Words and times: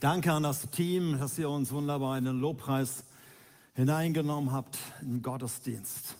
Danke 0.00 0.32
an 0.32 0.44
das 0.44 0.70
Team, 0.70 1.18
dass 1.18 1.36
ihr 1.40 1.50
uns 1.50 1.72
wunderbar 1.72 2.16
in 2.18 2.24
den 2.24 2.38
Lobpreis 2.38 3.02
hineingenommen 3.74 4.52
habt 4.52 4.78
im 5.02 5.22
Gottesdienst. 5.22 6.14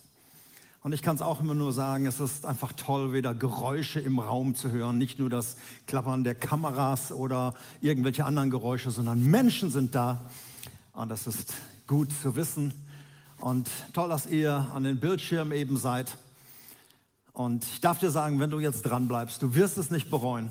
Und 0.83 0.93
ich 0.93 1.01
kann 1.01 1.15
es 1.15 1.23
auch 1.23 1.39
immer 1.39 1.55
nur 1.55 1.73
sagen, 1.73 2.05
es 2.07 2.19
ist 2.19 2.45
einfach 2.45 2.73
toll, 2.73 3.13
wieder 3.13 3.37
Geräusche 3.37 4.01
im 4.01 4.19
Raum 4.19 4.57
zu 4.57 4.73
hören. 4.73 4.99
Nicht 4.99 5.21
nur 5.21 5.31
das 5.31 5.57
Klappern 5.87 6.25
der 6.25 6.35
Kameras 6.35 7.13
oder 7.13 7.55
irgendwelche 7.81 8.25
anderen 8.25 8.51
Geräusche, 8.51 8.91
sondern 8.91 9.23
Menschen 9.23 9.71
sind 9.71 9.95
da. 9.95 10.29
Und 10.93 11.09
das 11.09 11.29
ist 11.29 11.55
gut 11.87 12.09
zu 12.21 12.35
wissen. 12.35 12.75
Und 13.39 13.71
toll, 13.93 14.09
dass 14.09 14.27
ihr 14.27 14.73
an 14.75 14.83
den 14.83 14.99
Bildschirmen 14.99 15.57
eben 15.57 15.77
seid. 15.77 16.19
Und 17.33 17.63
ich 17.63 17.81
darf 17.81 18.01
dir 18.01 18.11
sagen, 18.11 18.41
wenn 18.41 18.51
du 18.51 18.59
jetzt 18.59 18.83
dran 18.83 19.07
bleibst, 19.07 19.41
du 19.41 19.55
wirst 19.55 19.79
es 19.79 19.93
nicht 19.93 20.11
bereuen. 20.11 20.51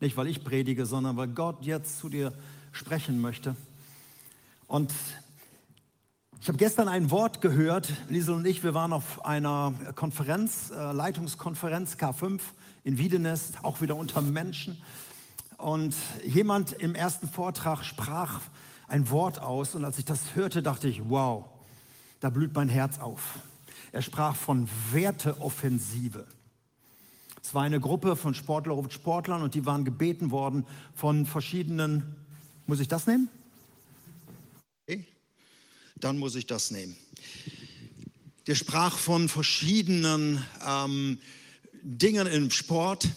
Nicht, 0.00 0.16
weil 0.16 0.28
ich 0.28 0.44
predige, 0.44 0.86
sondern 0.86 1.16
weil 1.16 1.28
Gott 1.28 1.64
jetzt 1.64 1.98
zu 1.98 2.08
dir 2.08 2.32
sprechen 2.72 3.20
möchte. 3.20 3.56
Und 4.66 4.92
ich 6.40 6.46
habe 6.46 6.56
gestern 6.56 6.86
ein 6.86 7.10
Wort 7.10 7.40
gehört, 7.40 7.92
Liesel 8.08 8.34
und 8.34 8.46
ich, 8.46 8.62
wir 8.62 8.74
waren 8.74 8.92
auf 8.92 9.24
einer 9.24 9.74
Konferenz, 9.96 10.70
äh, 10.70 10.92
Leitungskonferenz 10.92 11.96
K5 11.96 12.40
in 12.84 12.96
Wiedenest, 12.96 13.64
auch 13.64 13.80
wieder 13.80 13.96
unter 13.96 14.22
Menschen. 14.22 14.80
Und 15.56 15.96
jemand 16.24 16.74
im 16.74 16.94
ersten 16.94 17.28
Vortrag 17.28 17.82
sprach 17.82 18.40
ein 18.86 19.10
Wort 19.10 19.40
aus 19.40 19.74
und 19.74 19.84
als 19.84 19.98
ich 19.98 20.04
das 20.04 20.36
hörte, 20.36 20.62
dachte 20.62 20.86
ich, 20.86 21.08
wow, 21.08 21.44
da 22.20 22.30
blüht 22.30 22.54
mein 22.54 22.68
Herz 22.68 23.00
auf. 23.00 23.40
Er 23.90 24.02
sprach 24.02 24.36
von 24.36 24.68
Werteoffensive. 24.92 26.24
Es 27.42 27.54
war 27.54 27.62
eine 27.62 27.80
Gruppe 27.80 28.16
von 28.16 28.34
Sportlerinnen 28.34 28.84
und 28.84 28.92
Sportlern 28.92 29.42
und 29.42 29.54
die 29.54 29.64
waren 29.64 29.84
gebeten 29.84 30.30
worden 30.30 30.66
von 30.94 31.26
verschiedenen, 31.26 32.16
muss 32.66 32.80
ich 32.80 32.88
das 32.88 33.06
nehmen? 33.06 33.28
Okay. 34.82 35.06
Dann 35.96 36.18
muss 36.18 36.34
ich 36.34 36.46
das 36.46 36.70
nehmen. 36.70 36.96
Der 38.46 38.54
sprach 38.54 38.96
von 38.96 39.28
verschiedenen 39.28 40.44
ähm, 40.66 41.18
Dingen 41.82 42.26
im 42.26 42.50
Sport 42.50 43.08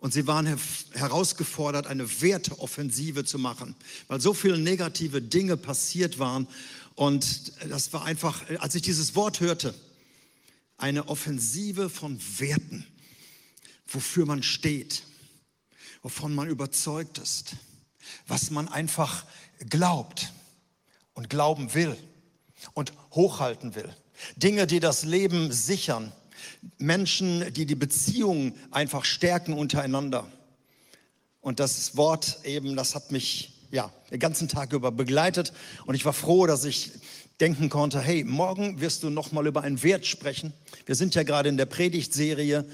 und 0.00 0.12
sie 0.12 0.26
waren 0.26 0.46
her 0.46 0.58
herausgefordert, 0.92 1.86
eine 1.86 2.20
Werteoffensive 2.20 3.24
zu 3.24 3.38
machen, 3.38 3.74
weil 4.08 4.20
so 4.20 4.34
viele 4.34 4.58
negative 4.58 5.22
Dinge 5.22 5.56
passiert 5.56 6.18
waren. 6.18 6.46
Und 6.94 7.52
das 7.68 7.92
war 7.92 8.04
einfach, 8.04 8.42
als 8.58 8.74
ich 8.74 8.82
dieses 8.82 9.14
Wort 9.14 9.40
hörte, 9.40 9.74
eine 10.76 11.08
Offensive 11.08 11.88
von 11.88 12.20
Werten 12.38 12.86
wofür 13.86 14.26
man 14.26 14.42
steht, 14.42 15.04
wovon 16.02 16.34
man 16.34 16.48
überzeugt 16.48 17.18
ist, 17.18 17.56
was 18.26 18.50
man 18.50 18.68
einfach 18.68 19.24
glaubt 19.68 20.32
und 21.14 21.30
glauben 21.30 21.74
will 21.74 21.96
und 22.74 22.92
hochhalten 23.12 23.74
will. 23.74 23.94
Dinge, 24.36 24.66
die 24.66 24.80
das 24.80 25.04
Leben 25.04 25.52
sichern. 25.52 26.12
Menschen, 26.78 27.52
die 27.54 27.66
die 27.66 27.74
Beziehungen 27.74 28.54
einfach 28.70 29.04
stärken 29.04 29.54
untereinander. 29.54 30.26
Und 31.40 31.60
das 31.60 31.96
Wort 31.96 32.38
eben, 32.44 32.76
das 32.76 32.94
hat 32.94 33.12
mich 33.12 33.52
ja 33.70 33.92
den 34.10 34.20
ganzen 34.20 34.48
Tag 34.48 34.72
über 34.72 34.90
begleitet. 34.90 35.52
Und 35.84 35.94
ich 35.94 36.04
war 36.04 36.12
froh, 36.12 36.46
dass 36.46 36.64
ich 36.64 36.92
denken 37.40 37.68
konnte, 37.68 38.00
hey, 38.00 38.24
morgen 38.24 38.80
wirst 38.80 39.02
du 39.02 39.10
noch 39.10 39.32
mal 39.32 39.46
über 39.46 39.62
einen 39.62 39.82
Wert 39.82 40.06
sprechen. 40.06 40.52
Wir 40.86 40.94
sind 40.94 41.14
ja 41.14 41.22
gerade 41.22 41.48
in 41.48 41.56
der 41.56 41.66
Predigtserie 41.66 42.64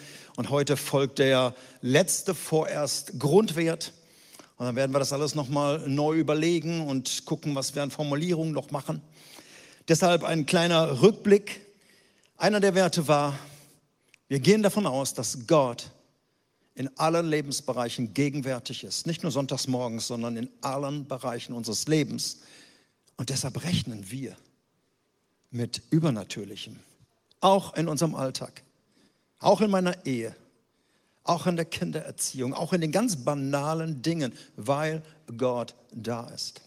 und 0.40 0.48
heute 0.48 0.78
folgt 0.78 1.18
der 1.18 1.54
letzte 1.82 2.34
vorerst 2.34 3.18
Grundwert. 3.18 3.92
Und 4.56 4.64
dann 4.64 4.74
werden 4.74 4.90
wir 4.90 4.98
das 4.98 5.12
alles 5.12 5.34
noch 5.34 5.50
mal 5.50 5.86
neu 5.86 6.16
überlegen 6.16 6.86
und 6.86 7.26
gucken, 7.26 7.54
was 7.54 7.74
wir 7.74 7.82
an 7.82 7.90
Formulierungen 7.90 8.54
noch 8.54 8.70
machen. 8.70 9.02
Deshalb 9.86 10.24
ein 10.24 10.46
kleiner 10.46 11.02
Rückblick. 11.02 11.60
Einer 12.38 12.58
der 12.58 12.74
Werte 12.74 13.06
war, 13.06 13.38
wir 14.28 14.38
gehen 14.38 14.62
davon 14.62 14.86
aus, 14.86 15.12
dass 15.12 15.46
Gott 15.46 15.90
in 16.74 16.88
allen 16.96 17.28
Lebensbereichen 17.28 18.14
gegenwärtig 18.14 18.82
ist. 18.82 19.06
Nicht 19.06 19.22
nur 19.22 19.32
sonntags 19.32 19.66
morgens, 19.66 20.06
sondern 20.06 20.38
in 20.38 20.48
allen 20.62 21.06
Bereichen 21.06 21.52
unseres 21.52 21.86
Lebens. 21.86 22.38
Und 23.18 23.28
deshalb 23.28 23.62
rechnen 23.62 24.10
wir 24.10 24.38
mit 25.50 25.82
Übernatürlichem. 25.90 26.80
Auch 27.40 27.74
in 27.74 27.88
unserem 27.88 28.14
Alltag. 28.14 28.62
Auch 29.40 29.60
in 29.60 29.70
meiner 29.70 30.06
Ehe. 30.06 30.36
Auch 31.24 31.46
in 31.46 31.56
der 31.56 31.64
Kindererziehung. 31.64 32.54
Auch 32.54 32.72
in 32.72 32.80
den 32.80 32.92
ganz 32.92 33.16
banalen 33.16 34.02
Dingen, 34.02 34.32
weil 34.56 35.02
Gott 35.36 35.74
da 35.92 36.28
ist. 36.28 36.60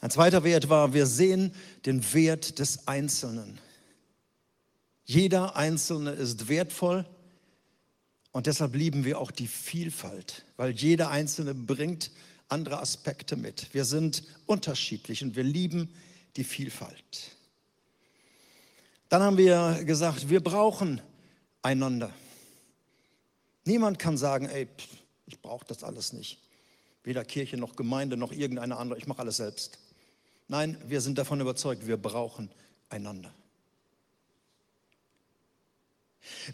Ein 0.00 0.10
zweiter 0.10 0.44
Wert 0.44 0.68
war, 0.68 0.94
wir 0.94 1.06
sehen 1.06 1.52
den 1.86 2.12
Wert 2.12 2.58
des 2.58 2.86
Einzelnen. 2.86 3.58
Jeder 5.04 5.56
Einzelne 5.56 6.10
ist 6.10 6.48
wertvoll 6.48 7.04
und 8.30 8.46
deshalb 8.46 8.74
lieben 8.74 9.04
wir 9.04 9.18
auch 9.18 9.30
die 9.30 9.48
Vielfalt, 9.48 10.44
weil 10.56 10.70
jeder 10.70 11.10
Einzelne 11.10 11.54
bringt 11.54 12.12
andere 12.48 12.78
Aspekte 12.78 13.36
mit. 13.36 13.72
Wir 13.74 13.84
sind 13.84 14.22
unterschiedlich 14.46 15.24
und 15.24 15.34
wir 15.34 15.44
lieben 15.44 15.92
die 16.36 16.44
Vielfalt. 16.44 17.37
Dann 19.08 19.22
haben 19.22 19.38
wir 19.38 19.84
gesagt, 19.84 20.28
wir 20.28 20.42
brauchen 20.42 21.00
einander. 21.62 22.12
Niemand 23.64 23.98
kann 23.98 24.16
sagen, 24.16 24.46
ey, 24.46 24.68
ich 25.26 25.40
brauche 25.40 25.64
das 25.66 25.84
alles 25.84 26.12
nicht. 26.12 26.42
Weder 27.04 27.24
Kirche 27.24 27.56
noch 27.56 27.76
Gemeinde 27.76 28.16
noch 28.16 28.32
irgendeine 28.32 28.76
andere, 28.76 28.98
ich 28.98 29.06
mache 29.06 29.20
alles 29.20 29.38
selbst. 29.38 29.78
Nein, 30.46 30.78
wir 30.86 31.00
sind 31.00 31.18
davon 31.18 31.40
überzeugt, 31.40 31.86
wir 31.86 31.96
brauchen 31.96 32.50
einander. 32.88 33.32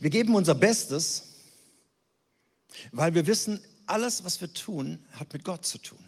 Wir 0.01 0.11
geben 0.11 0.35
unser 0.35 0.55
Bestes, 0.55 1.25
weil 2.93 3.15
wir 3.15 3.27
wissen, 3.27 3.61
alles, 3.87 4.25
was 4.25 4.41
wir 4.41 4.53
tun, 4.53 5.05
hat 5.13 5.33
mit 5.33 5.45
Gott 5.45 5.67
zu 5.67 5.79
tun. 5.79 5.99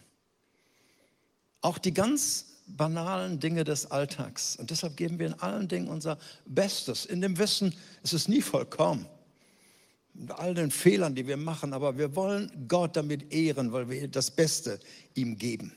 Auch 1.61 1.77
die 1.77 1.93
ganz 1.93 2.56
banalen 2.67 3.39
Dinge 3.39 3.63
des 3.63 3.89
Alltags. 3.89 4.55
Und 4.57 4.69
deshalb 4.69 4.97
geben 4.97 5.19
wir 5.19 5.27
in 5.27 5.33
allen 5.33 5.67
Dingen 5.67 5.87
unser 5.87 6.17
Bestes, 6.45 7.05
in 7.05 7.21
dem 7.21 7.37
Wissen, 7.37 7.73
es 8.03 8.13
ist 8.13 8.27
nie 8.27 8.41
vollkommen. 8.41 9.07
Mit 10.13 10.31
all 10.31 10.53
den 10.53 10.71
Fehlern, 10.71 11.15
die 11.15 11.27
wir 11.27 11.37
machen, 11.37 11.73
aber 11.73 11.97
wir 11.97 12.15
wollen 12.15 12.67
Gott 12.67 12.95
damit 12.95 13.31
ehren, 13.31 13.71
weil 13.71 13.89
wir 13.89 14.07
das 14.07 14.31
Beste 14.31 14.79
ihm 15.13 15.37
geben. 15.37 15.73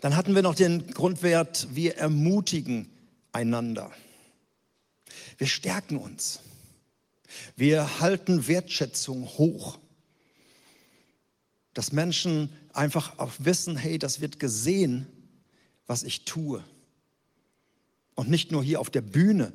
Dann 0.00 0.16
hatten 0.16 0.34
wir 0.34 0.42
noch 0.42 0.54
den 0.54 0.86
Grundwert, 0.88 1.68
wir 1.72 1.96
ermutigen 1.96 2.90
einander. 3.32 3.90
Wir 5.38 5.46
stärken 5.46 5.96
uns. 5.96 6.40
Wir 7.56 8.00
halten 8.00 8.46
Wertschätzung 8.46 9.26
hoch. 9.26 9.78
Dass 11.72 11.90
Menschen 11.90 12.50
einfach 12.72 13.18
auch 13.18 13.32
wissen, 13.38 13.76
hey, 13.76 13.98
das 13.98 14.20
wird 14.20 14.38
gesehen 14.38 15.06
was 15.86 16.02
ich 16.02 16.24
tue. 16.24 16.64
Und 18.14 18.30
nicht 18.30 18.52
nur 18.52 18.62
hier 18.62 18.80
auf 18.80 18.90
der 18.90 19.02
Bühne, 19.02 19.52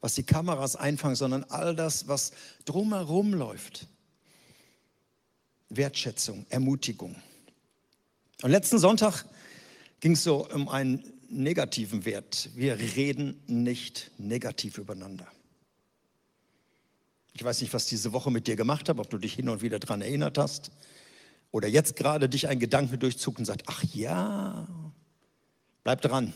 was 0.00 0.14
die 0.14 0.22
Kameras 0.22 0.76
einfangen, 0.76 1.16
sondern 1.16 1.44
all 1.44 1.76
das, 1.76 2.08
was 2.08 2.32
drumherum 2.64 3.34
läuft. 3.34 3.86
Wertschätzung, 5.68 6.44
Ermutigung. 6.48 7.16
Und 8.42 8.50
letzten 8.50 8.78
Sonntag 8.78 9.24
ging 10.00 10.12
es 10.12 10.24
so 10.24 10.48
um 10.48 10.68
einen 10.68 11.04
negativen 11.28 12.04
Wert. 12.04 12.50
Wir 12.54 12.78
reden 12.78 13.40
nicht 13.46 14.10
negativ 14.18 14.78
übereinander. 14.78 15.26
Ich 17.34 17.42
weiß 17.42 17.60
nicht, 17.62 17.72
was 17.72 17.86
diese 17.86 18.12
Woche 18.12 18.30
mit 18.30 18.46
dir 18.46 18.56
gemacht 18.56 18.88
hat, 18.88 18.98
ob 18.98 19.08
du 19.08 19.16
dich 19.16 19.34
hin 19.34 19.48
und 19.48 19.62
wieder 19.62 19.78
daran 19.78 20.02
erinnert 20.02 20.36
hast 20.36 20.70
oder 21.50 21.68
jetzt 21.68 21.96
gerade 21.96 22.28
dich 22.28 22.48
ein 22.48 22.58
Gedanke 22.58 22.98
durchzug 22.98 23.38
und 23.38 23.44
sagt, 23.44 23.62
ach 23.66 23.82
ja, 23.94 24.68
Bleib 25.84 26.00
dran. 26.00 26.32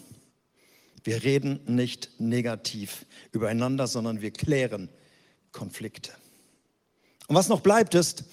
Wir 1.05 1.23
reden 1.23 1.61
nicht 1.67 2.11
negativ 2.19 3.07
übereinander, 3.31 3.87
sondern 3.87 4.21
wir 4.21 4.33
klären 4.33 4.89
Konflikte. 5.53 6.13
Und 7.29 7.37
was 7.37 7.49
noch 7.49 7.61
bleibt, 7.61 7.95
ist 7.95 8.25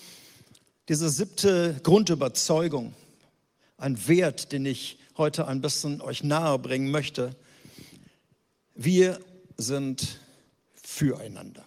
diese 0.90 1.10
siebte 1.10 1.80
Grundüberzeugung, 1.84 2.96
ein 3.78 4.08
Wert, 4.08 4.52
den 4.52 4.66
ich 4.66 4.98
heute 5.18 5.48
ein 5.48 5.62
bisschen 5.62 6.02
euch 6.02 6.24
nahe 6.24 6.58
bringen 6.58 6.90
möchte. 6.90 7.36
Wir 8.74 9.20
sind 9.58 10.20
füreinander 10.74 11.66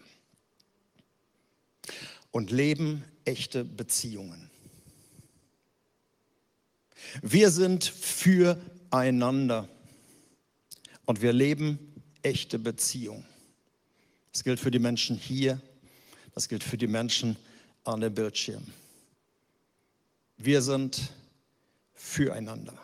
und 2.33 2.51
leben 2.51 3.05
echte 3.25 3.65
Beziehungen. 3.65 4.51
Wir 7.23 7.53
sind 7.53 7.85
füreinander 7.85 8.76
einander. 8.99 9.69
Und 11.05 11.23
wir 11.23 11.33
leben 11.33 11.79
echte 12.23 12.59
Beziehung. 12.59 13.25
Das 14.33 14.45
gilt 14.45 14.61
für 14.61 14.71
die 14.71 14.79
Menschen 14.79 15.17
hier, 15.17 15.61
das 16.35 16.49
gilt 16.49 16.63
für 16.63 16.77
die 16.77 16.87
Menschen 16.87 17.37
an 17.85 18.01
dem 18.01 18.13
Bildschirm. 18.13 18.67
Wir 20.37 20.61
sind 20.61 21.11
füreinander. 21.95 22.75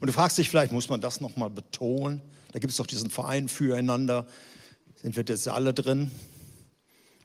Und 0.00 0.06
du 0.06 0.12
fragst 0.12 0.36
dich 0.36 0.50
vielleicht, 0.50 0.72
muss 0.72 0.88
man 0.88 1.00
das 1.00 1.20
nochmal 1.20 1.48
betonen? 1.48 2.20
Da 2.52 2.58
gibt 2.58 2.70
es 2.70 2.76
doch 2.76 2.86
diesen 2.86 3.10
Verein 3.10 3.48
füreinander. 3.48 4.26
Sind 4.96 5.16
wir 5.16 5.24
jetzt 5.26 5.48
alle 5.48 5.72
drin? 5.72 6.10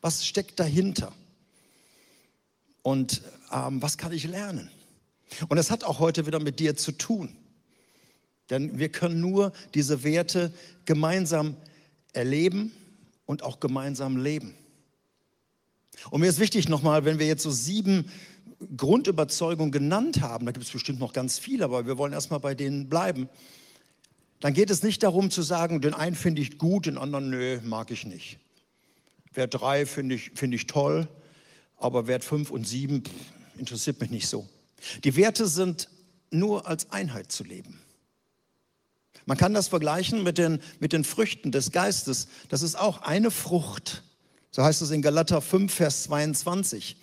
Was 0.02 0.26
steckt 0.26 0.60
dahinter? 0.60 1.12
Und 2.82 3.22
ähm, 3.52 3.82
was 3.82 3.98
kann 3.98 4.12
ich 4.12 4.26
lernen? 4.26 4.70
Und 5.48 5.58
das 5.58 5.72
hat 5.72 5.84
auch 5.84 6.00
heute 6.00 6.26
wieder 6.26 6.40
mit 6.40 6.60
dir 6.60 6.76
zu 6.76 6.92
tun. 6.92 7.36
Denn 8.54 8.78
wir 8.78 8.90
können 8.90 9.20
nur 9.20 9.52
diese 9.74 10.04
Werte 10.04 10.54
gemeinsam 10.86 11.58
erleben 12.14 12.72
und 13.26 13.42
auch 13.42 13.60
gemeinsam 13.60 14.16
leben. 14.16 14.54
Und 16.12 16.22
mir 16.22 16.28
ist 16.28 16.40
wichtig 16.40 16.70
nochmal, 16.70 17.04
wenn 17.04 17.18
wir 17.18 17.26
jetzt 17.26 17.42
so 17.42 17.50
sieben 17.50 18.12
Grundüberzeugungen 18.78 19.72
genannt 19.72 20.22
haben, 20.22 20.46
da 20.46 20.52
gibt 20.52 20.66
es 20.68 20.72
bestimmt 20.72 21.00
noch 21.00 21.14
ganz 21.14 21.40
viele, 21.40 21.66
aber 21.66 21.88
wir 21.88 21.98
wollen 21.98 22.14
erstmal 22.14 22.40
bei 22.40 22.54
denen 22.54 22.90
bleiben, 22.90 23.28
dann 24.40 24.54
geht 24.54 24.70
es 24.70 24.84
nicht 24.84 25.02
darum 25.02 25.32
zu 25.32 25.42
sagen, 25.42 25.82
den 25.82 25.96
einen 25.96 26.16
finde 26.16 26.44
ich 26.44 26.60
gut, 26.60 26.86
den 26.86 27.00
anderen, 27.00 27.32
nö, 27.32 27.60
mag 27.64 27.90
ich 27.90 28.06
nicht. 28.06 28.38
Wert 29.34 29.56
drei 29.56 29.88
finde 29.88 30.14
ich, 30.14 30.30
find 30.36 30.54
ich 30.54 30.68
toll, 30.68 31.08
aber 31.78 32.06
Wert 32.06 32.24
fünf 32.24 32.52
und 32.52 32.68
sieben 32.68 33.02
interessiert 33.58 34.00
mich 34.00 34.12
nicht 34.12 34.28
so. 34.28 34.48
Die 35.04 35.16
Werte 35.16 35.48
sind 35.48 35.90
nur 36.30 36.68
als 36.68 36.92
Einheit 36.92 37.32
zu 37.32 37.44
leben. 37.44 37.83
Man 39.26 39.38
kann 39.38 39.54
das 39.54 39.68
vergleichen 39.68 40.24
mit 40.24 40.38
den, 40.38 40.60
mit 40.80 40.94
den 40.94 41.04
Früchten 41.04 41.52
des 41.52 41.72
Geistes. 41.72 42.28
Das 42.50 42.62
ist 42.62 42.78
auch 42.78 43.02
eine 43.02 43.32
Frucht. 43.32 44.04
So 44.52 44.64
heißt 44.64 44.82
es 44.82 44.92
in 44.92 45.02
Galater 45.02 45.42
5, 45.42 45.74
Vers 45.74 46.04
22. 46.04 46.98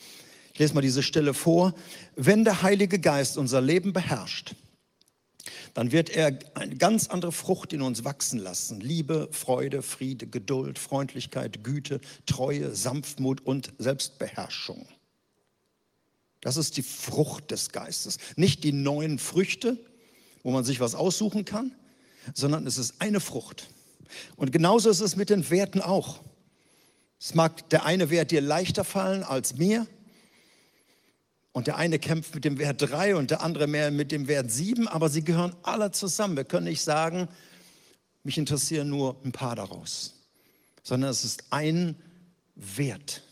Ich 0.53 0.59
lese 0.59 0.75
mal 0.75 0.83
diese 0.83 1.03
Stelle 1.03 1.35
vor. 1.35 1.75
Wenn 2.17 2.45
der 2.45 2.63
Heilige 2.63 2.99
Geist 2.99 3.39
unser 3.39 3.61
Leben 3.61 3.93
beherrscht, 3.93 4.55
dann 5.75 5.93
wird 5.93 6.11
er 6.11 6.39
eine 6.55 6.77
ganz 6.77 7.09
andere 7.09 7.33
Frucht 7.33 7.73
in 7.73 7.83
uns 7.83 8.05
wachsen 8.05 8.39
lassen. 8.39 8.81
Liebe, 8.81 9.29
Freude, 9.31 9.83
Friede, 9.83 10.27
Geduld, 10.27 10.79
Freundlichkeit, 10.79 11.65
Güte, 11.65 12.01
Treue, 12.27 12.75
Sanftmut 12.75 13.41
und 13.41 13.73
Selbstbeherrschung. 13.79 14.87
Das 16.41 16.57
ist 16.57 16.77
die 16.77 16.83
Frucht 16.83 17.51
des 17.51 17.71
Geistes. 17.71 18.19
Nicht 18.37 18.65
die 18.65 18.73
neuen 18.73 19.19
Früchte, 19.19 19.79
wo 20.43 20.51
man 20.51 20.65
sich 20.65 20.81
was 20.81 20.95
aussuchen 20.95 21.45
kann, 21.45 21.73
sondern 22.35 22.67
es 22.67 22.79
ist 22.79 22.95
eine 22.99 23.21
Frucht. 23.21 23.69
Und 24.37 24.53
genauso 24.53 24.91
ist 24.91 25.01
es 25.01 25.17
mit 25.17 25.31
den 25.31 25.49
Werten 25.51 25.81
auch. 25.81 26.21
Es 27.21 27.35
mag 27.35 27.69
der 27.71 27.85
eine 27.85 28.11
Wert 28.11 28.31
dir 28.31 28.41
leichter 28.41 28.85
fallen 28.85 29.23
als 29.23 29.57
mir. 29.57 29.87
Und 31.53 31.67
der 31.67 31.77
eine 31.77 31.99
kämpft 31.99 32.35
mit 32.35 32.45
dem 32.45 32.59
Wert 32.59 32.81
3 32.81 33.17
und 33.17 33.31
der 33.31 33.43
andere 33.43 33.67
mehr 33.67 33.91
mit 33.91 34.13
dem 34.13 34.29
Wert 34.29 34.51
7, 34.51 34.87
aber 34.87 35.09
sie 35.09 35.25
gehören 35.25 35.55
alle 35.63 35.91
zusammen. 35.91 36.37
Wir 36.37 36.45
können 36.45 36.67
nicht 36.67 36.83
sagen, 36.83 37.29
mich 38.23 38.39
interessieren 38.39 38.89
nur 38.89 39.17
ein 39.25 39.33
paar 39.33 39.57
daraus, 39.57 40.15
sondern 40.83 41.11
es 41.11 41.25
ist 41.25 41.45
ein 41.51 41.97
Wert. 42.55 43.23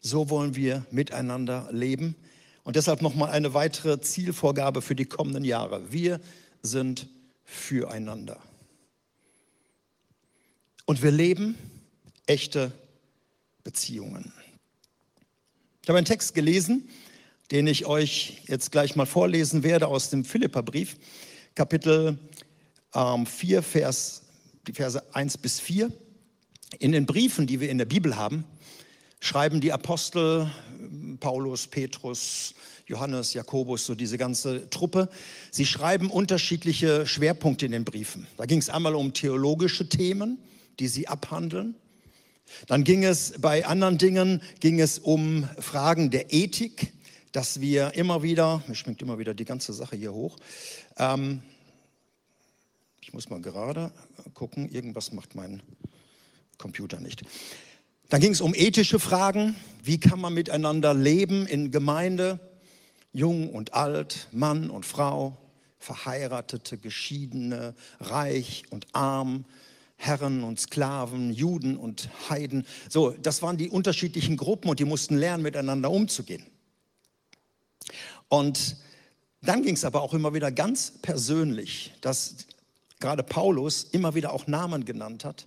So 0.00 0.28
wollen 0.28 0.56
wir 0.56 0.84
miteinander 0.90 1.68
leben. 1.70 2.16
Und 2.64 2.76
deshalb 2.76 3.02
nochmal 3.02 3.30
eine 3.30 3.54
weitere 3.54 4.00
Zielvorgabe 4.00 4.82
für 4.82 4.94
die 4.94 5.06
kommenden 5.06 5.44
Jahre. 5.44 5.90
Wir 5.90 6.20
sind 6.62 7.08
füreinander. 7.52 8.38
Und 10.86 11.02
wir 11.02 11.10
leben 11.10 11.56
echte 12.26 12.72
Beziehungen. 13.64 14.32
Ich 15.82 15.88
habe 15.88 15.98
einen 15.98 16.06
Text 16.06 16.34
gelesen, 16.34 16.88
den 17.50 17.66
ich 17.66 17.86
euch 17.86 18.42
jetzt 18.46 18.72
gleich 18.72 18.96
mal 18.96 19.06
vorlesen 19.06 19.62
werde 19.62 19.88
aus 19.88 20.10
dem 20.10 20.24
Philipperbrief, 20.24 20.96
Kapitel 21.54 22.18
ähm, 22.94 23.26
4, 23.26 23.62
Vers, 23.62 24.22
die 24.66 24.72
Verse 24.72 25.02
1 25.14 25.38
bis 25.38 25.60
4. 25.60 25.92
In 26.78 26.92
den 26.92 27.04
Briefen, 27.04 27.46
die 27.46 27.60
wir 27.60 27.68
in 27.68 27.78
der 27.78 27.84
Bibel 27.84 28.16
haben, 28.16 28.44
schreiben 29.20 29.60
die 29.60 29.72
Apostel 29.72 30.50
Paulus, 31.20 31.66
Petrus, 31.66 32.54
Johannes, 32.86 33.34
Jakobus, 33.34 33.86
so 33.86 33.94
diese 33.94 34.18
ganze 34.18 34.68
Truppe. 34.70 35.08
Sie 35.50 35.66
schreiben 35.66 36.10
unterschiedliche 36.10 37.06
Schwerpunkte 37.06 37.66
in 37.66 37.72
den 37.72 37.84
Briefen. 37.84 38.26
Da 38.36 38.46
ging 38.46 38.58
es 38.58 38.68
einmal 38.68 38.94
um 38.94 39.12
theologische 39.12 39.88
Themen, 39.88 40.38
die 40.78 40.88
sie 40.88 41.08
abhandeln. 41.08 41.74
Dann 42.66 42.84
ging 42.84 43.04
es 43.04 43.34
bei 43.38 43.64
anderen 43.64 43.98
Dingen, 43.98 44.42
ging 44.60 44.80
es 44.80 44.98
um 44.98 45.48
Fragen 45.58 46.10
der 46.10 46.32
Ethik, 46.32 46.92
dass 47.32 47.60
wir 47.60 47.94
immer 47.94 48.22
wieder, 48.22 48.62
mir 48.66 48.74
schwingt 48.74 49.00
immer 49.00 49.18
wieder 49.18 49.32
die 49.32 49.44
ganze 49.44 49.72
Sache 49.72 49.96
hier 49.96 50.12
hoch, 50.12 50.36
ähm, 50.98 51.42
ich 53.00 53.12
muss 53.12 53.30
mal 53.30 53.40
gerade 53.40 53.92
gucken, 54.34 54.70
irgendwas 54.70 55.12
macht 55.12 55.34
mein 55.34 55.62
Computer 56.58 57.00
nicht. 57.00 57.22
Dann 58.08 58.20
ging 58.20 58.32
es 58.32 58.40
um 58.40 58.54
ethische 58.54 58.98
Fragen, 58.98 59.56
wie 59.82 59.98
kann 59.98 60.20
man 60.20 60.34
miteinander 60.34 60.94
leben 60.94 61.46
in 61.46 61.70
Gemeinde, 61.70 62.40
jung 63.12 63.50
und 63.50 63.74
alt, 63.74 64.28
Mann 64.32 64.70
und 64.70 64.86
Frau, 64.86 65.36
Verheiratete, 65.78 66.78
Geschiedene, 66.78 67.74
reich 68.00 68.64
und 68.70 68.86
arm, 68.92 69.44
Herren 69.96 70.42
und 70.42 70.58
Sklaven, 70.58 71.32
Juden 71.32 71.76
und 71.76 72.08
Heiden. 72.28 72.66
So, 72.88 73.10
das 73.10 73.42
waren 73.42 73.56
die 73.56 73.68
unterschiedlichen 73.68 74.36
Gruppen 74.36 74.68
und 74.68 74.80
die 74.80 74.84
mussten 74.84 75.16
lernen, 75.16 75.42
miteinander 75.42 75.90
umzugehen. 75.90 76.44
Und 78.28 78.76
dann 79.42 79.62
ging 79.62 79.74
es 79.74 79.84
aber 79.84 80.02
auch 80.02 80.14
immer 80.14 80.34
wieder 80.34 80.50
ganz 80.50 80.92
persönlich, 81.02 81.92
dass 82.00 82.46
gerade 83.00 83.22
Paulus 83.22 83.84
immer 83.84 84.14
wieder 84.14 84.32
auch 84.32 84.46
Namen 84.46 84.84
genannt 84.84 85.24
hat, 85.24 85.46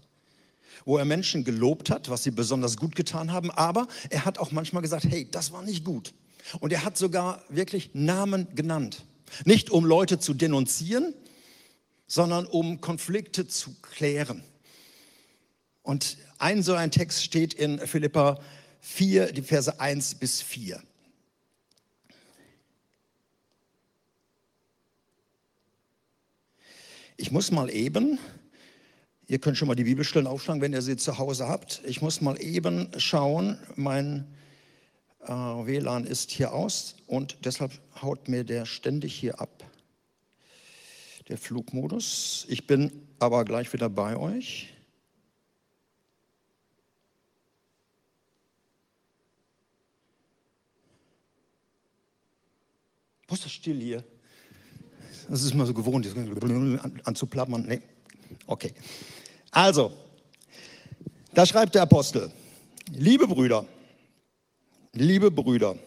wo 0.83 0.97
er 0.97 1.05
Menschen 1.05 1.43
gelobt 1.43 1.89
hat, 1.89 2.09
was 2.09 2.23
sie 2.23 2.31
besonders 2.31 2.77
gut 2.77 2.95
getan 2.95 3.31
haben, 3.31 3.51
aber 3.51 3.87
er 4.09 4.25
hat 4.25 4.37
auch 4.37 4.51
manchmal 4.51 4.81
gesagt, 4.81 5.05
hey, 5.05 5.27
das 5.31 5.51
war 5.51 5.63
nicht 5.63 5.83
gut. 5.83 6.13
Und 6.59 6.71
er 6.71 6.83
hat 6.83 6.97
sogar 6.97 7.43
wirklich 7.49 7.91
Namen 7.93 8.53
genannt. 8.55 9.05
Nicht 9.45 9.69
um 9.69 9.85
Leute 9.85 10.19
zu 10.19 10.33
denunzieren, 10.33 11.13
sondern 12.07 12.45
um 12.45 12.81
Konflikte 12.81 13.47
zu 13.47 13.75
klären. 13.81 14.43
Und 15.81 16.17
ein 16.37 16.63
so 16.63 16.73
ein 16.73 16.91
Text 16.91 17.23
steht 17.23 17.53
in 17.53 17.79
Philippa 17.79 18.39
4, 18.81 19.31
die 19.31 19.41
Verse 19.41 19.79
1 19.79 20.15
bis 20.15 20.41
4. 20.41 20.81
Ich 27.17 27.31
muss 27.31 27.49
mal 27.49 27.69
eben, 27.69 28.19
ihr 29.27 29.39
könnt 29.39 29.57
schon 29.57 29.67
mal 29.69 29.75
die 29.75 29.85
Bibelstellen 29.85 30.27
aufschlagen, 30.27 30.61
wenn 30.61 30.73
ihr 30.73 30.81
sie 30.81 30.97
zu 30.97 31.17
Hause 31.17 31.47
habt. 31.47 31.81
Ich 31.85 32.01
muss 32.01 32.19
mal 32.19 32.41
eben 32.41 32.91
schauen, 32.97 33.57
mein 33.75 34.34
äh, 35.27 35.67
WLAN 35.67 36.05
ist 36.05 36.31
hier 36.31 36.53
aus 36.53 36.95
und 37.07 37.37
deshalb 37.43 37.71
haut 38.01 38.27
mir 38.27 38.43
der 38.43 38.65
ständig 38.65 39.13
hier 39.15 39.39
ab. 39.39 39.63
Der 41.27 41.37
Flugmodus. 41.37 42.45
Ich 42.49 42.67
bin 42.67 43.07
aber 43.19 43.45
gleich 43.45 43.71
wieder 43.73 43.89
bei 43.89 44.15
euch. 44.15 44.73
Wo 53.27 53.33
ist 53.33 53.45
das 53.45 53.51
still 53.51 53.79
hier? 53.79 54.03
Das 55.29 55.41
ist 55.41 55.51
immer 55.51 55.65
so 55.65 55.73
gewohnt, 55.73 56.07
anzuplappern. 57.03 57.65
Nee. 57.67 57.81
Okay. 58.45 58.73
Also, 59.49 59.91
da 61.33 61.45
schreibt 61.45 61.73
der 61.73 61.81
Apostel, 61.81 62.31
liebe 62.91 63.27
Brüder, 63.27 63.65
Liebe 64.97 65.29
Brüder, 65.29 65.77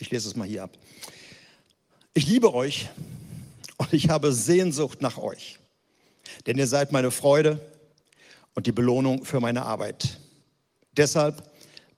ich 0.00 0.10
lese 0.10 0.26
es 0.26 0.34
mal 0.34 0.48
hier 0.48 0.64
ab. 0.64 0.76
Ich 2.12 2.26
liebe 2.26 2.52
euch 2.52 2.88
und 3.76 3.92
ich 3.92 4.08
habe 4.08 4.32
Sehnsucht 4.32 5.00
nach 5.00 5.16
euch, 5.16 5.60
denn 6.46 6.58
ihr 6.58 6.66
seid 6.66 6.90
meine 6.90 7.12
Freude 7.12 7.60
und 8.54 8.66
die 8.66 8.72
Belohnung 8.72 9.24
für 9.24 9.38
meine 9.38 9.62
Arbeit. 9.62 10.18
Deshalb 10.96 11.48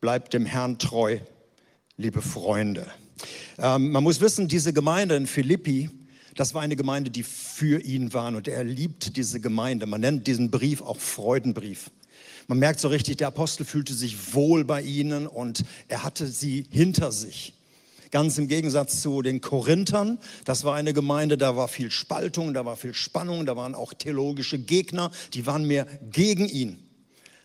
bleibt 0.02 0.34
dem 0.34 0.44
Herrn 0.44 0.78
treu, 0.78 1.20
liebe 1.96 2.20
Freunde. 2.20 2.86
Ähm, 3.56 3.90
man 3.90 4.04
muss 4.04 4.20
wissen, 4.20 4.48
diese 4.48 4.74
Gemeinde 4.74 5.16
in 5.16 5.26
Philippi, 5.26 5.88
das 6.34 6.52
war 6.52 6.60
eine 6.60 6.76
Gemeinde, 6.76 7.10
die 7.10 7.22
für 7.22 7.80
ihn 7.80 8.12
war 8.12 8.28
und 8.28 8.48
er 8.48 8.64
liebt 8.64 9.16
diese 9.16 9.40
Gemeinde. 9.40 9.86
Man 9.86 10.02
nennt 10.02 10.26
diesen 10.26 10.50
Brief 10.50 10.82
auch 10.82 10.98
Freudenbrief. 10.98 11.90
Man 12.46 12.58
merkt 12.58 12.80
so 12.80 12.88
richtig, 12.88 13.16
der 13.16 13.28
Apostel 13.28 13.64
fühlte 13.64 13.94
sich 13.94 14.34
wohl 14.34 14.64
bei 14.64 14.82
ihnen 14.82 15.26
und 15.26 15.64
er 15.88 16.04
hatte 16.04 16.26
sie 16.26 16.66
hinter 16.70 17.10
sich. 17.10 17.54
Ganz 18.10 18.38
im 18.38 18.46
Gegensatz 18.48 19.00
zu 19.00 19.22
den 19.22 19.40
Korinthern, 19.40 20.18
das 20.44 20.62
war 20.62 20.74
eine 20.74 20.92
Gemeinde, 20.92 21.36
da 21.36 21.56
war 21.56 21.68
viel 21.68 21.90
Spaltung, 21.90 22.54
da 22.54 22.64
war 22.64 22.76
viel 22.76 22.94
Spannung, 22.94 23.44
da 23.44 23.56
waren 23.56 23.74
auch 23.74 23.92
theologische 23.92 24.58
Gegner, 24.58 25.10
die 25.32 25.46
waren 25.46 25.66
mehr 25.66 25.86
gegen 26.12 26.48
ihn. 26.48 26.84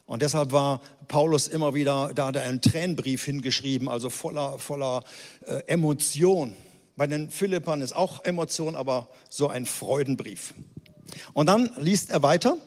Und 0.06 0.22
deshalb 0.22 0.52
war 0.52 0.82
Paulus 1.08 1.48
immer 1.48 1.74
wieder, 1.74 2.12
da 2.14 2.28
hat 2.28 2.36
er 2.36 2.44
einen 2.44 2.62
Tränenbrief 2.62 3.24
hingeschrieben, 3.24 3.88
also 3.88 4.10
voller, 4.10 4.60
voller 4.60 5.04
äh, 5.46 5.62
Emotion. 5.68 6.54
Bei 6.96 7.08
den 7.08 7.30
Philippern 7.30 7.82
ist 7.82 7.96
auch 7.96 8.26
Emotion, 8.26 8.76
aber 8.76 9.10
so 9.30 9.48
ein 9.48 9.66
Freudenbrief. 9.66 10.54
Und 11.34 11.48
dann 11.48 11.72
liest 11.78 12.10
er 12.10 12.22
weiter. 12.22 12.58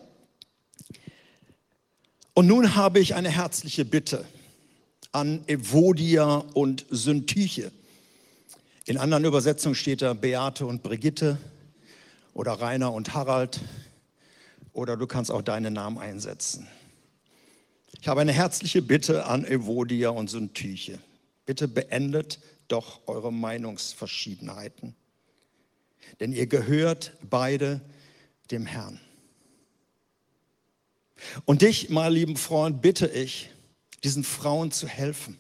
Und 2.35 2.47
nun 2.47 2.75
habe 2.75 2.99
ich 2.99 3.15
eine 3.15 3.29
herzliche 3.29 3.85
Bitte 3.85 4.25
an 5.13 5.47
Evodia 5.47 6.37
und 6.55 6.87
Syntyche. 6.89 7.71
In 8.87 8.97
anderen 8.97 9.25
Übersetzungen 9.25 9.75
steht 9.75 10.01
da 10.01 10.15
Beate 10.15 10.65
und 10.65 10.83
Brigitte 10.83 11.37
oder 12.33 12.53
Rainer 12.53 12.93
und 12.93 13.13
Harald 13.13 13.61
oder 14.73 14.97
du 14.97 15.07
kannst 15.07 15.31
auch 15.31 15.43
deinen 15.43 15.75
Namen 15.75 15.99
einsetzen. 15.99 16.67
Ich 18.01 18.09
habe 18.09 18.23
eine 18.23 18.33
herzliche 18.33 18.81
Bitte 18.81 19.27
an 19.27 19.45
Evodia 19.45 20.09
und 20.09 20.31
Syntyche. 20.31 20.99
Bitte 21.45 21.69
beendet 21.69 22.41
doch 22.69 23.01
eure 23.07 23.33
Meinungsverschiedenheiten. 23.33 24.97
Denn 26.19 26.33
ihr 26.33 26.47
gehört 26.47 27.13
beide 27.29 27.83
dem 28.51 28.65
Herrn. 28.65 28.99
Und 31.45 31.63
dich, 31.63 31.91
mein 31.91 32.13
lieben 32.13 32.37
Freund, 32.37 32.83
bitte 32.83 33.07
ich, 33.07 33.51
diesen 34.05 34.25
Frauen 34.25 34.71
zu 34.71 34.87
helfen. 34.87 35.39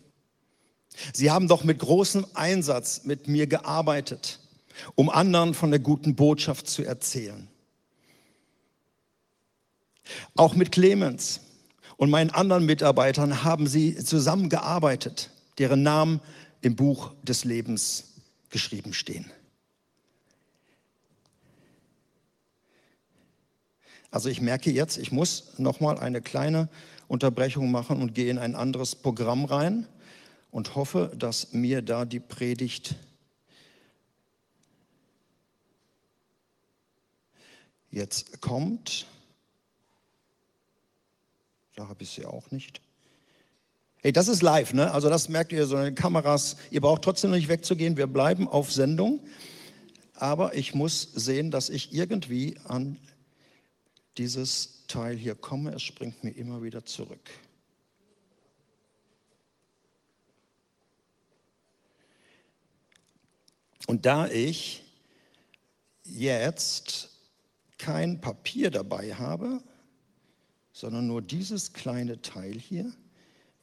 Sie 1.12 1.30
haben 1.30 1.48
doch 1.48 1.64
mit 1.64 1.78
großem 1.78 2.26
Einsatz 2.34 3.04
mit 3.04 3.28
mir 3.28 3.46
gearbeitet, 3.46 4.40
um 4.94 5.10
anderen 5.10 5.54
von 5.54 5.70
der 5.70 5.80
guten 5.80 6.14
Botschaft 6.14 6.68
zu 6.68 6.84
erzählen. 6.84 7.48
Auch 10.36 10.54
mit 10.54 10.72
Clemens 10.72 11.40
und 11.96 12.10
meinen 12.10 12.30
anderen 12.30 12.66
Mitarbeitern 12.66 13.44
haben 13.44 13.66
sie 13.66 13.96
zusammengearbeitet, 13.96 15.30
deren 15.58 15.82
Namen 15.82 16.20
im 16.60 16.76
Buch 16.76 17.12
des 17.22 17.44
Lebens 17.44 18.14
geschrieben 18.50 18.92
stehen. 18.92 19.30
Also 24.12 24.28
ich 24.28 24.42
merke 24.42 24.70
jetzt, 24.70 24.98
ich 24.98 25.10
muss 25.10 25.58
noch 25.58 25.80
mal 25.80 25.98
eine 25.98 26.20
kleine 26.20 26.68
Unterbrechung 27.08 27.70
machen 27.70 28.02
und 28.02 28.14
gehe 28.14 28.30
in 28.30 28.38
ein 28.38 28.54
anderes 28.54 28.94
Programm 28.94 29.46
rein 29.46 29.88
und 30.50 30.76
hoffe, 30.76 31.10
dass 31.16 31.54
mir 31.54 31.80
da 31.80 32.04
die 32.04 32.20
Predigt 32.20 32.94
jetzt 37.90 38.42
kommt. 38.42 39.06
Da 41.74 41.88
habe 41.88 42.02
ich 42.02 42.10
sie 42.10 42.26
auch 42.26 42.50
nicht. 42.50 42.82
Hey, 44.02 44.12
das 44.12 44.28
ist 44.28 44.42
live, 44.42 44.74
ne? 44.74 44.92
Also 44.92 45.08
das 45.08 45.30
merkt 45.30 45.52
ihr, 45.52 45.66
so 45.66 45.76
eine 45.76 45.94
Kameras. 45.94 46.56
Ihr 46.70 46.82
braucht 46.82 47.00
trotzdem 47.00 47.30
nicht 47.30 47.48
wegzugehen. 47.48 47.96
Wir 47.96 48.08
bleiben 48.08 48.46
auf 48.46 48.70
Sendung. 48.70 49.20
Aber 50.12 50.54
ich 50.54 50.74
muss 50.74 51.00
sehen, 51.14 51.50
dass 51.50 51.70
ich 51.70 51.94
irgendwie 51.94 52.58
an 52.64 52.98
dieses 54.18 54.86
Teil 54.86 55.16
hier 55.16 55.34
komme. 55.34 55.72
Es 55.72 55.82
springt 55.82 56.22
mir 56.22 56.30
immer 56.30 56.62
wieder 56.62 56.84
zurück. 56.84 57.30
Und 63.86 64.06
da 64.06 64.28
ich 64.28 64.82
jetzt 66.04 67.10
kein 67.78 68.20
Papier 68.20 68.70
dabei 68.70 69.14
habe, 69.14 69.62
sondern 70.72 71.06
nur 71.06 71.20
dieses 71.20 71.72
kleine 71.72 72.22
Teil 72.22 72.54
hier, 72.58 72.92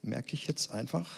merke 0.02 0.34
ich 0.34 0.48
jetzt 0.48 0.72
einfach. 0.72 1.10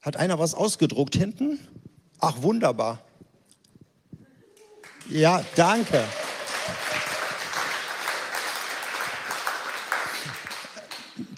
Hat 0.00 0.16
einer 0.16 0.38
was 0.38 0.54
ausgedruckt 0.54 1.16
hinten? 1.16 1.58
Ach, 2.18 2.42
wunderbar. 2.42 3.04
Ja, 5.08 5.44
danke. 5.56 6.04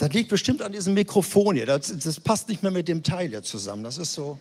Das 0.00 0.10
liegt 0.14 0.30
bestimmt 0.30 0.62
an 0.62 0.72
diesem 0.72 0.94
Mikrofon 0.94 1.56
hier. 1.56 1.66
Das, 1.66 1.94
das 1.94 2.18
passt 2.18 2.48
nicht 2.48 2.62
mehr 2.62 2.72
mit 2.72 2.88
dem 2.88 3.02
Teil 3.02 3.28
hier 3.28 3.42
zusammen. 3.42 3.84
Das 3.84 3.98
ist 3.98 4.14
so. 4.14 4.38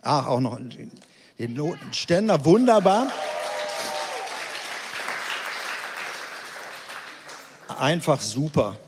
Ach, 0.00 0.26
auch 0.28 0.40
noch 0.40 0.58
den 1.38 1.54
Notenständer, 1.54 2.42
wunderbar. 2.46 3.12
Einfach 7.78 8.22
super. 8.22 8.78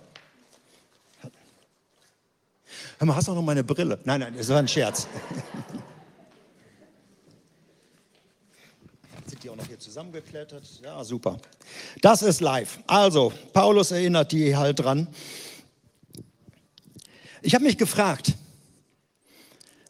Hör 2.97 3.07
mal, 3.07 3.15
hast 3.15 3.29
du 3.29 3.35
noch 3.35 3.43
meine 3.43 3.63
Brille? 3.63 3.99
Nein, 4.05 4.21
nein, 4.21 4.35
das 4.35 4.49
war 4.49 4.57
ein 4.57 4.69
Scherz. 4.69 5.07
Sind 9.27 9.45
die 9.45 9.51
auch 9.51 9.57
noch 9.57 9.67
hier 9.67 9.74
zusammengeklettert? 9.85 10.65
Ja, 10.83 11.05
super. 11.05 11.39
Das 12.01 12.23
ist 12.23 12.41
live. 12.41 12.79
Also, 12.87 13.33
Paulus 13.53 13.91
erinnert 13.91 14.33
die 14.33 14.57
halt 14.57 14.81
dran. 14.81 15.07
Ich 17.43 17.55
habe 17.55 17.65
mich 17.65 17.77
gefragt, 17.77 18.33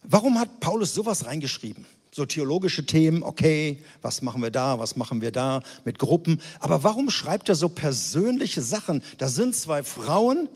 warum 0.03 0.39
hat 0.39 0.61
Paulus 0.61 0.95
sowas 0.95 1.27
reingeschrieben? 1.27 1.87
so 2.15 2.25
theologische 2.25 2.87
Themen, 2.87 3.25
okay, 3.25 3.83
was 4.01 4.23
machen 4.23 4.41
wir 4.41 4.53
da, 4.53 4.79
was 4.79 4.95
machen 4.95 5.21
wir 5.21 5.33
da 5.33 5.65
mit 5.85 5.99
Gruppen. 5.99 6.41
Aber 6.61 6.85
warum 6.85 7.11
schreibt 7.11 7.49
er 7.49 7.57
so 7.57 7.69
persönliche 7.69 8.63
Sachen? 8.63 9.03
Da 9.19 9.27
sind 9.27 9.57
zwei 9.57 9.83
Frauen, 9.83 10.49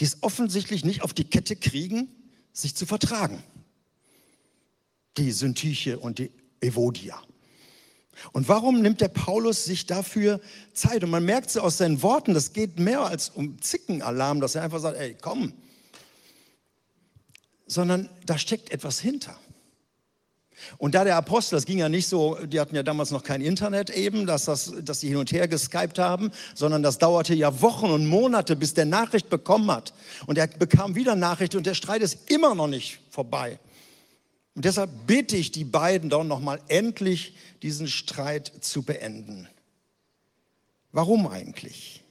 die 0.00 0.04
es 0.06 0.22
offensichtlich 0.22 0.86
nicht 0.86 1.02
auf 1.02 1.12
die 1.12 1.24
Kette 1.24 1.54
kriegen, 1.54 2.08
sich 2.54 2.74
zu 2.74 2.86
vertragen. 2.86 3.42
Die 5.18 5.32
Syntyche 5.32 5.98
und 5.98 6.18
die 6.18 6.30
Evodia. 6.62 7.20
Und 8.32 8.48
warum 8.48 8.80
nimmt 8.80 9.00
der 9.00 9.08
Paulus 9.08 9.64
sich 9.64 9.86
dafür 9.86 10.40
Zeit? 10.72 11.04
Und 11.04 11.10
man 11.10 11.24
merkt 11.24 11.50
so 11.50 11.60
aus 11.60 11.78
seinen 11.78 12.02
Worten, 12.02 12.34
das 12.34 12.52
geht 12.52 12.78
mehr 12.78 13.00
als 13.00 13.30
um 13.30 13.60
Zickenalarm, 13.60 14.40
dass 14.40 14.54
er 14.54 14.62
einfach 14.62 14.80
sagt, 14.80 14.98
ey, 14.98 15.16
komm. 15.20 15.52
Sondern 17.66 18.08
da 18.24 18.38
steckt 18.38 18.70
etwas 18.70 19.00
hinter. 19.00 19.38
Und 20.78 20.94
da 20.94 21.04
der 21.04 21.16
Apostel, 21.16 21.56
das 21.56 21.66
ging 21.66 21.78
ja 21.78 21.88
nicht 21.88 22.08
so, 22.08 22.36
die 22.44 22.60
hatten 22.60 22.74
ja 22.74 22.82
damals 22.82 23.10
noch 23.10 23.22
kein 23.22 23.40
Internet 23.40 23.90
eben, 23.90 24.26
dass, 24.26 24.46
das, 24.46 24.72
dass 24.82 25.00
sie 25.00 25.08
hin 25.08 25.18
und 25.18 25.30
her 25.32 25.48
geskypt 25.48 25.98
haben, 25.98 26.30
sondern 26.54 26.82
das 26.82 26.98
dauerte 26.98 27.34
ja 27.34 27.60
Wochen 27.60 27.86
und 27.86 28.06
Monate, 28.06 28.56
bis 28.56 28.74
der 28.74 28.86
Nachricht 28.86 29.28
bekommen 29.28 29.70
hat. 29.70 29.92
Und 30.26 30.38
er 30.38 30.46
bekam 30.46 30.94
wieder 30.94 31.14
Nachricht 31.14 31.54
und 31.54 31.66
der 31.66 31.74
Streit 31.74 32.02
ist 32.02 32.30
immer 32.30 32.54
noch 32.54 32.68
nicht 32.68 32.98
vorbei. 33.10 33.58
Und 34.56 34.64
deshalb 34.64 34.90
bitte 35.06 35.36
ich 35.36 35.52
die 35.52 35.64
beiden 35.64 36.10
doch 36.10 36.24
nochmal 36.24 36.60
endlich 36.66 37.36
diesen 37.62 37.86
Streit 37.86 38.50
zu 38.60 38.82
beenden. 38.82 39.46
Warum 40.90 41.28
eigentlich? 41.28 42.02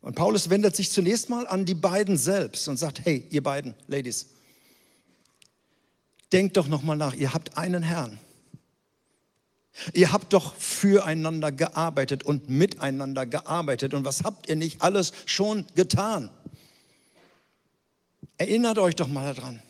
Und 0.00 0.16
Paulus 0.16 0.50
wendet 0.50 0.74
sich 0.74 0.90
zunächst 0.90 1.30
mal 1.30 1.46
an 1.46 1.64
die 1.64 1.74
beiden 1.74 2.16
selbst 2.16 2.66
und 2.66 2.78
sagt, 2.78 3.04
hey, 3.04 3.24
ihr 3.30 3.42
beiden, 3.42 3.74
Ladies, 3.86 4.26
Denkt 6.32 6.56
doch 6.56 6.68
nochmal 6.68 6.96
nach, 6.96 7.14
ihr 7.14 7.34
habt 7.34 7.56
einen 7.58 7.82
Herrn. 7.82 8.18
Ihr 9.94 10.12
habt 10.12 10.32
doch 10.32 10.54
füreinander 10.56 11.52
gearbeitet 11.52 12.22
und 12.22 12.48
miteinander 12.48 13.24
gearbeitet. 13.24 13.94
Und 13.94 14.04
was 14.04 14.24
habt 14.24 14.48
ihr 14.48 14.56
nicht 14.56 14.82
alles 14.82 15.12
schon 15.26 15.66
getan? 15.74 16.30
Erinnert 18.36 18.78
euch 18.78 18.94
doch 18.94 19.08
mal 19.08 19.34
daran. 19.34 19.62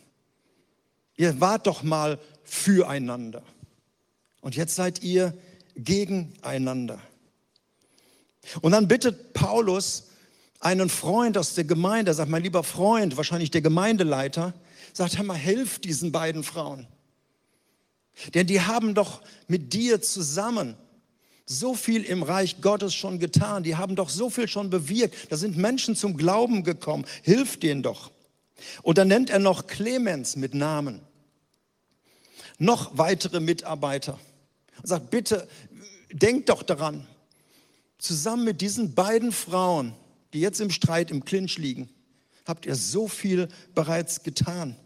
Ihr 1.20 1.38
wart 1.38 1.66
doch 1.66 1.82
mal 1.82 2.18
füreinander. 2.44 3.42
Und 4.40 4.56
jetzt 4.56 4.74
seid 4.74 5.02
ihr 5.02 5.36
gegeneinander. 5.76 6.98
Und 8.62 8.72
dann 8.72 8.88
bittet 8.88 9.34
Paulus 9.34 10.04
einen 10.60 10.88
Freund 10.88 11.36
aus 11.36 11.52
der 11.52 11.64
Gemeinde, 11.64 12.14
sagt, 12.14 12.30
mein 12.30 12.42
lieber 12.42 12.64
Freund, 12.64 13.18
wahrscheinlich 13.18 13.50
der 13.50 13.60
Gemeindeleiter, 13.60 14.54
sagt, 14.94 15.18
hör 15.18 15.24
mal, 15.24 15.36
hilf 15.36 15.78
diesen 15.78 16.10
beiden 16.10 16.42
Frauen. 16.42 16.86
Denn 18.32 18.46
die 18.46 18.62
haben 18.62 18.94
doch 18.94 19.20
mit 19.46 19.74
dir 19.74 20.00
zusammen 20.00 20.74
so 21.44 21.74
viel 21.74 22.02
im 22.02 22.22
Reich 22.22 22.62
Gottes 22.62 22.94
schon 22.94 23.18
getan. 23.18 23.62
Die 23.62 23.76
haben 23.76 23.94
doch 23.94 24.08
so 24.08 24.30
viel 24.30 24.48
schon 24.48 24.70
bewirkt. 24.70 25.30
Da 25.30 25.36
sind 25.36 25.58
Menschen 25.58 25.96
zum 25.96 26.16
Glauben 26.16 26.64
gekommen. 26.64 27.04
Hilf 27.20 27.60
denen 27.60 27.82
doch. 27.82 28.10
Und 28.80 28.96
dann 28.96 29.08
nennt 29.08 29.28
er 29.28 29.38
noch 29.38 29.66
Clemens 29.66 30.36
mit 30.36 30.54
Namen. 30.54 31.02
Noch 32.60 32.98
weitere 32.98 33.40
Mitarbeiter. 33.40 34.20
Und 34.76 34.86
sagt, 34.86 35.10
bitte, 35.10 35.48
denkt 36.12 36.50
doch 36.50 36.62
daran, 36.62 37.06
zusammen 37.96 38.44
mit 38.44 38.60
diesen 38.60 38.94
beiden 38.94 39.32
Frauen, 39.32 39.94
die 40.34 40.40
jetzt 40.40 40.60
im 40.60 40.70
Streit, 40.70 41.10
im 41.10 41.24
Clinch 41.24 41.56
liegen, 41.56 41.88
habt 42.44 42.66
ihr 42.66 42.74
so 42.76 43.08
viel 43.08 43.48
bereits 43.74 44.22
getan. 44.22 44.76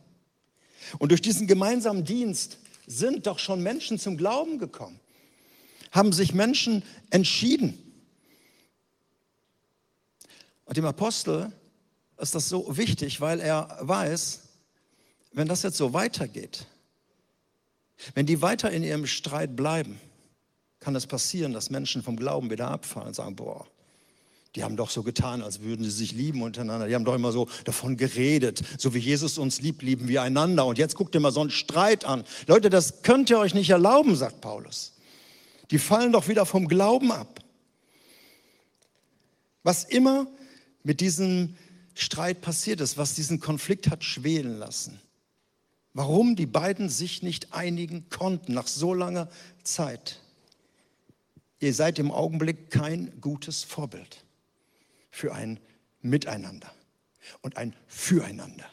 Und 1.00 1.11
durch 1.11 1.21
diesen 1.21 1.49
gemeinsamen 1.49 2.04
Dienst 2.04 2.59
sind 2.87 3.26
doch 3.26 3.40
schon 3.40 3.61
Menschen 3.61 3.99
zum 3.99 4.16
Glauben 4.16 4.59
gekommen. 4.59 5.00
haben 5.90 6.12
sich 6.12 6.33
Menschen 6.33 6.85
entschieden. 7.11 7.78
Und 10.64 10.76
dem 10.76 10.85
Apostel 10.85 11.52
ist 12.19 12.37
das 12.37 12.49
so 12.49 12.76
wichtig, 12.76 13.21
weil 13.21 13.40
er 13.40 13.78
weiß, 13.81 14.43
wenn 15.33 15.49
das 15.49 15.62
jetzt 15.62 15.76
so 15.76 15.93
weitergeht, 15.93 16.66
wenn 18.14 18.26
die 18.26 18.42
weiter 18.42 18.70
in 18.70 18.82
ihrem 18.82 19.06
Streit 19.06 19.56
bleiben, 19.56 20.00
kann 20.80 20.94
es 20.94 21.06
passieren, 21.06 21.52
dass 21.52 21.70
Menschen 21.70 22.02
vom 22.02 22.16
Glauben 22.16 22.50
wieder 22.50 22.68
abfallen 22.68 23.08
und 23.08 23.14
sagen, 23.14 23.36
boah, 23.36 23.66
die 24.54 24.62
haben 24.62 24.76
doch 24.76 24.90
so 24.90 25.02
getan, 25.02 25.42
als 25.42 25.62
würden 25.62 25.84
sie 25.84 25.90
sich 25.90 26.12
lieben 26.12 26.42
untereinander. 26.42 26.86
Die 26.86 26.94
haben 26.94 27.04
doch 27.04 27.14
immer 27.14 27.32
so 27.32 27.48
davon 27.64 27.96
geredet. 27.96 28.62
So 28.78 28.94
wie 28.94 29.00
Jesus 29.00 29.36
uns 29.36 29.60
liebt, 29.60 29.82
lieben 29.82 30.06
wir 30.06 30.22
einander. 30.22 30.64
Und 30.66 30.78
jetzt 30.78 30.94
guckt 30.94 31.14
ihr 31.14 31.20
mal 31.20 31.32
so 31.32 31.40
einen 31.40 31.50
Streit 31.50 32.04
an. 32.04 32.22
Leute, 32.46 32.70
das 32.70 33.02
könnt 33.02 33.30
ihr 33.30 33.38
euch 33.38 33.54
nicht 33.54 33.70
erlauben, 33.70 34.14
sagt 34.14 34.40
Paulus. 34.40 34.92
Die 35.72 35.78
fallen 35.78 36.12
doch 36.12 36.28
wieder 36.28 36.46
vom 36.46 36.68
Glauben 36.68 37.10
ab. 37.10 37.40
Was 39.64 39.82
immer 39.82 40.28
mit 40.84 41.00
diesem 41.00 41.56
Streit 41.94 42.40
passiert 42.40 42.80
ist, 42.80 42.96
was 42.96 43.14
diesen 43.14 43.40
Konflikt 43.40 43.90
hat 43.90 44.04
schwelen 44.04 44.58
lassen. 44.58 45.00
Warum 45.94 46.34
die 46.34 46.46
beiden 46.46 46.88
sich 46.88 47.22
nicht 47.22 47.54
einigen 47.54 48.10
konnten 48.10 48.52
nach 48.52 48.66
so 48.66 48.92
langer 48.92 49.28
Zeit. 49.62 50.20
Ihr 51.60 51.72
seid 51.72 51.98
im 51.98 52.10
Augenblick 52.10 52.70
kein 52.70 53.20
gutes 53.20 53.64
Vorbild 53.64 54.24
für 55.10 55.32
ein 55.34 55.58
Miteinander 56.02 56.70
und 57.40 57.56
ein 57.56 57.74
Füreinander. 57.86 58.66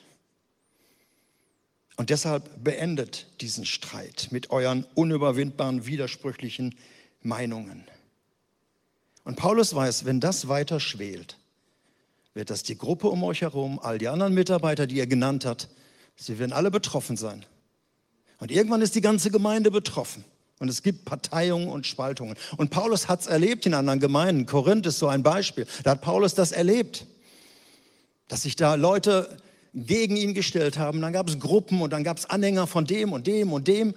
Und 1.95 2.09
deshalb 2.09 2.63
beendet 2.63 3.27
diesen 3.39 3.65
Streit 3.65 4.29
mit 4.31 4.49
euren 4.49 4.85
unüberwindbaren, 4.95 5.85
widersprüchlichen 5.85 6.75
Meinungen. 7.21 7.83
Und 9.23 9.35
Paulus 9.35 9.75
weiß, 9.75 10.05
wenn 10.05 10.19
das 10.19 10.47
weiter 10.47 10.79
schwelt, 10.79 11.37
wird 12.33 12.49
das 12.49 12.63
die 12.63 12.77
Gruppe 12.77 13.07
um 13.09 13.23
euch 13.23 13.41
herum, 13.41 13.79
all 13.79 13.99
die 13.99 14.07
anderen 14.07 14.33
Mitarbeiter, 14.33 14.87
die 14.87 14.99
er 14.99 15.05
genannt 15.05 15.45
hat, 15.45 15.69
sie 16.21 16.39
werden 16.39 16.53
alle 16.53 16.71
betroffen 16.71 17.17
sein. 17.17 17.45
Und 18.39 18.51
irgendwann 18.51 18.81
ist 18.81 18.95
die 18.95 19.01
ganze 19.01 19.31
Gemeinde 19.31 19.71
betroffen. 19.71 20.23
Und 20.59 20.69
es 20.69 20.83
gibt 20.83 21.05
Parteiungen 21.05 21.69
und 21.69 21.87
Spaltungen. 21.87 22.35
Und 22.57 22.69
Paulus 22.69 23.07
hat 23.07 23.21
es 23.21 23.27
erlebt 23.27 23.65
in 23.65 23.73
anderen 23.73 23.99
Gemeinden. 23.99 24.45
Korinth 24.45 24.85
ist 24.85 24.99
so 24.99 25.07
ein 25.07 25.23
Beispiel. 25.23 25.65
Da 25.83 25.91
hat 25.91 26.01
Paulus 26.01 26.35
das 26.35 26.51
erlebt, 26.51 27.07
dass 28.27 28.43
sich 28.43 28.55
da 28.55 28.75
Leute 28.75 29.37
gegen 29.73 30.15
ihn 30.15 30.35
gestellt 30.35 30.77
haben. 30.77 31.01
Dann 31.01 31.13
gab 31.13 31.27
es 31.27 31.39
Gruppen 31.39 31.81
und 31.81 31.91
dann 31.91 32.03
gab 32.03 32.17
es 32.17 32.29
Anhänger 32.29 32.67
von 32.67 32.85
dem 32.85 33.13
und 33.13 33.25
dem 33.25 33.51
und 33.53 33.67
dem. 33.67 33.95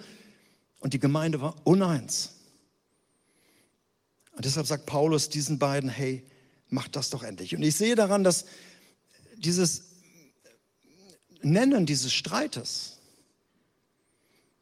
Und 0.79 0.93
die 0.93 0.99
Gemeinde 0.99 1.41
war 1.41 1.55
uneins. 1.63 2.31
Und 4.35 4.45
deshalb 4.45 4.65
sagt 4.65 4.87
Paulus 4.87 5.29
diesen 5.29 5.59
beiden, 5.59 5.89
hey, 5.89 6.23
macht 6.69 6.95
das 6.95 7.11
doch 7.11 7.21
endlich. 7.21 7.55
Und 7.55 7.61
ich 7.61 7.75
sehe 7.75 7.95
daran, 7.95 8.23
dass 8.23 8.45
dieses 9.37 9.84
Nennen 11.45 11.85
dieses 11.85 12.11
Streites, 12.11 12.97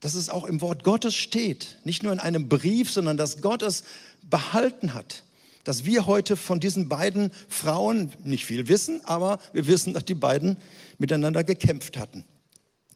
dass 0.01 0.15
es 0.15 0.29
auch 0.29 0.43
im 0.43 0.59
Wort 0.59 0.83
Gottes 0.83 1.15
steht, 1.15 1.77
nicht 1.85 2.03
nur 2.03 2.11
in 2.11 2.19
einem 2.19 2.49
Brief, 2.49 2.91
sondern 2.91 3.15
dass 3.15 3.41
Gott 3.41 3.61
es 3.61 3.85
behalten 4.21 4.93
hat. 4.93 5.23
Dass 5.63 5.85
wir 5.85 6.07
heute 6.07 6.35
von 6.35 6.59
diesen 6.59 6.89
beiden 6.89 7.31
Frauen 7.47 8.11
nicht 8.25 8.45
viel 8.45 8.67
wissen, 8.67 8.99
aber 9.05 9.39
wir 9.53 9.65
wissen, 9.65 9.93
dass 9.93 10.03
die 10.03 10.13
beiden 10.13 10.57
miteinander 10.97 11.45
gekämpft 11.45 11.97
hatten. 11.97 12.25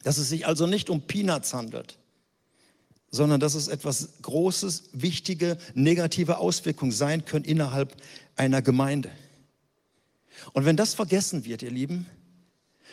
Dass 0.02 0.18
es 0.18 0.28
sich 0.28 0.46
also 0.46 0.66
nicht 0.66 0.90
um 0.90 1.00
Peanuts 1.00 1.54
handelt, 1.54 1.96
sondern 3.10 3.40
dass 3.40 3.54
es 3.54 3.68
etwas 3.68 4.20
Großes, 4.20 4.90
wichtige, 4.92 5.56
negative 5.72 6.36
Auswirkungen 6.36 6.92
sein 6.92 7.24
können 7.24 7.46
innerhalb 7.46 7.96
einer 8.36 8.60
Gemeinde. 8.60 9.10
Und 10.52 10.66
wenn 10.66 10.76
das 10.76 10.92
vergessen 10.92 11.46
wird, 11.46 11.62
ihr 11.62 11.70
Lieben, 11.70 12.06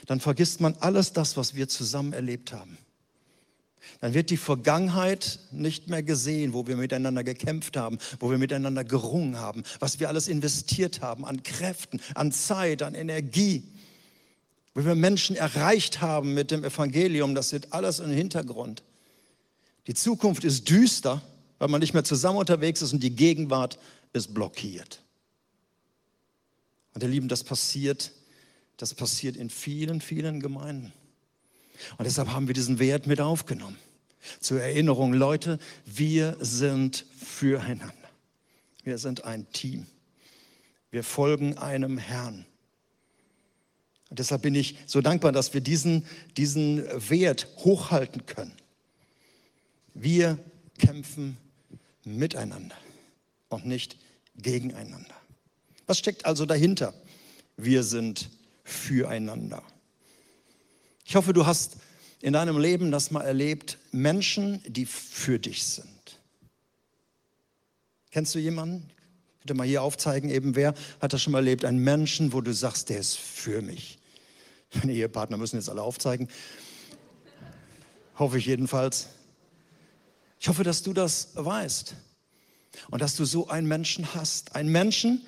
dann 0.05 0.19
vergisst 0.19 0.61
man 0.61 0.75
alles 0.79 1.13
das, 1.13 1.37
was 1.37 1.55
wir 1.55 1.67
zusammen 1.67 2.13
erlebt 2.13 2.53
haben 2.53 2.77
dann 4.01 4.13
wird 4.13 4.29
die 4.29 4.37
Vergangenheit 4.37 5.39
nicht 5.51 5.87
mehr 5.89 6.03
gesehen, 6.03 6.53
wo 6.53 6.67
wir 6.67 6.75
miteinander 6.75 7.23
gekämpft 7.23 7.77
haben, 7.77 7.97
wo 8.19 8.29
wir 8.29 8.37
miteinander 8.37 8.83
gerungen 8.83 9.39
haben, 9.39 9.63
was 9.79 9.99
wir 9.99 10.09
alles 10.09 10.27
investiert 10.27 11.01
haben 11.01 11.25
an 11.25 11.43
Kräften, 11.43 12.01
an 12.13 12.31
Zeit, 12.31 12.83
an 12.83 12.95
Energie, 12.95 13.63
wo 14.73 14.85
wir 14.85 14.95
Menschen 14.95 15.35
erreicht 15.35 16.01
haben 16.01 16.33
mit 16.33 16.51
dem 16.51 16.63
Evangelium. 16.63 17.35
Das 17.35 17.51
wird 17.51 17.73
alles 17.73 17.99
im 17.99 18.11
Hintergrund. 18.11 18.83
Die 19.87 19.93
Zukunft 19.93 20.43
ist 20.43 20.69
düster, 20.69 21.21
weil 21.59 21.69
man 21.69 21.79
nicht 21.79 21.93
mehr 21.93 22.03
zusammen 22.03 22.39
unterwegs 22.39 22.81
ist 22.81 22.93
und 22.93 23.01
die 23.01 23.15
Gegenwart 23.15 23.79
ist 24.13 24.33
blockiert. 24.33 25.01
Und 26.93 27.03
ihr 27.03 27.09
Lieben, 27.09 27.27
das 27.27 27.43
passiert, 27.43 28.11
das 28.77 28.93
passiert 28.93 29.37
in 29.37 29.49
vielen, 29.49 30.01
vielen 30.01 30.39
Gemeinden. 30.39 30.93
Und 31.97 32.05
deshalb 32.05 32.29
haben 32.29 32.47
wir 32.47 32.53
diesen 32.53 32.79
Wert 32.79 33.07
mit 33.07 33.21
aufgenommen. 33.21 33.77
Zur 34.39 34.61
Erinnerung, 34.61 35.13
Leute, 35.13 35.59
wir 35.85 36.37
sind 36.39 37.05
füreinander. 37.17 37.93
Wir 38.83 38.97
sind 38.97 39.23
ein 39.25 39.51
Team. 39.51 39.87
Wir 40.91 41.03
folgen 41.03 41.57
einem 41.57 41.97
Herrn. 41.97 42.45
Und 44.09 44.19
deshalb 44.19 44.43
bin 44.43 44.55
ich 44.55 44.77
so 44.85 45.01
dankbar, 45.01 45.31
dass 45.31 45.53
wir 45.53 45.61
diesen, 45.61 46.05
diesen 46.37 46.85
Wert 47.09 47.47
hochhalten 47.57 48.25
können. 48.25 48.53
Wir 49.93 50.37
kämpfen 50.77 51.37
miteinander 52.03 52.75
und 53.49 53.65
nicht 53.65 53.97
gegeneinander. 54.35 55.15
Was 55.87 55.99
steckt 55.99 56.25
also 56.25 56.45
dahinter? 56.45 56.93
Wir 57.57 57.83
sind 57.83 58.29
füreinander. 58.65 59.63
Ich 61.05 61.15
hoffe, 61.15 61.31
du 61.31 61.45
hast 61.45 61.77
in 62.21 62.33
deinem 62.33 62.57
Leben 62.57 62.91
das 62.91 63.11
mal 63.11 63.21
erlebt, 63.21 63.77
Menschen, 63.91 64.61
die 64.67 64.85
für 64.85 65.39
dich 65.39 65.63
sind. 65.63 66.19
Kennst 68.11 68.33
du 68.35 68.39
jemanden? 68.39 68.89
Ich 69.37 69.45
würde 69.45 69.53
mal 69.53 69.67
hier 69.67 69.83
aufzeigen, 69.83 70.29
eben 70.29 70.55
wer 70.55 70.73
hat 70.99 71.13
das 71.13 71.21
schon 71.21 71.31
mal 71.31 71.39
erlebt? 71.39 71.63
Einen 71.63 71.79
Menschen, 71.79 72.33
wo 72.33 72.41
du 72.41 72.53
sagst, 72.53 72.89
der 72.89 72.97
ist 72.97 73.17
für 73.17 73.61
mich. 73.61 73.99
Meine 74.73 74.93
Ehepartner 74.93 75.37
müssen 75.37 75.57
jetzt 75.57 75.69
alle 75.69 75.83
aufzeigen. 75.83 76.27
Hoffe 78.17 78.39
ich 78.39 78.47
jedenfalls. 78.47 79.09
Ich 80.39 80.47
hoffe, 80.47 80.63
dass 80.63 80.81
du 80.81 80.93
das 80.93 81.29
weißt 81.35 81.95
und 82.89 83.01
dass 83.01 83.15
du 83.15 83.25
so 83.25 83.47
einen 83.47 83.67
Menschen 83.67 84.15
hast. 84.15 84.55
Einen 84.55 84.71
Menschen, 84.71 85.25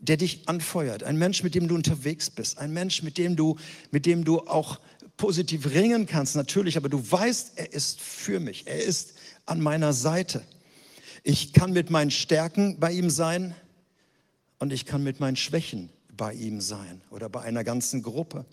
der 0.00 0.16
dich 0.16 0.48
anfeuert. 0.48 1.02
Ein 1.02 1.16
Mensch, 1.16 1.42
mit 1.42 1.54
dem 1.54 1.68
du 1.68 1.74
unterwegs 1.74 2.30
bist. 2.30 2.58
Ein 2.58 2.72
Mensch, 2.72 3.02
mit 3.02 3.18
dem 3.18 3.36
du, 3.36 3.56
mit 3.90 4.06
dem 4.06 4.24
du 4.24 4.40
auch 4.40 4.80
positiv 5.16 5.66
ringen 5.66 6.06
kannst, 6.06 6.34
natürlich, 6.34 6.76
aber 6.78 6.88
du 6.88 6.98
weißt, 7.10 7.52
er 7.56 7.72
ist 7.72 8.00
für 8.00 8.40
mich, 8.40 8.66
er 8.66 8.82
ist 8.82 9.14
an 9.44 9.60
meiner 9.60 9.92
Seite. 9.92 10.42
Ich 11.22 11.52
kann 11.52 11.72
mit 11.72 11.90
meinen 11.90 12.10
Stärken 12.10 12.80
bei 12.80 12.92
ihm 12.92 13.10
sein 13.10 13.54
und 14.58 14.72
ich 14.72 14.86
kann 14.86 15.02
mit 15.02 15.20
meinen 15.20 15.36
Schwächen 15.36 15.90
bei 16.16 16.32
ihm 16.32 16.62
sein 16.62 17.02
oder 17.10 17.28
bei 17.28 17.42
einer 17.42 17.64
ganzen 17.64 18.02
Gruppe. 18.02 18.46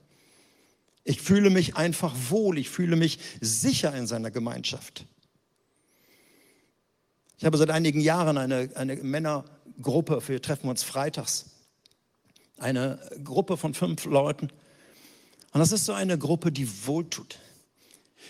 Ich 1.05 1.21
fühle 1.21 1.49
mich 1.49 1.77
einfach 1.77 2.13
wohl, 2.29 2.57
ich 2.57 2.69
fühle 2.69 2.97
mich 2.97 3.19
sicher 3.39 3.95
in 3.95 4.07
seiner 4.07 4.29
Gemeinschaft. 4.29 5.05
Ich 7.37 7.45
habe 7.45 7.57
seit 7.57 7.69
einigen 7.69 8.01
Jahren 8.01 8.37
eine, 8.37 8.69
eine 8.75 8.95
Männergruppe, 9.77 10.21
wir 10.27 10.41
treffen 10.41 10.69
uns 10.69 10.83
freitags, 10.83 11.45
eine 12.57 12.99
Gruppe 13.23 13.57
von 13.57 13.73
fünf 13.73 14.05
Leuten. 14.05 14.49
Und 15.53 15.59
das 15.59 15.71
ist 15.71 15.85
so 15.85 15.93
eine 15.93 16.17
Gruppe, 16.17 16.51
die 16.51 16.67
wohltut. 16.87 17.39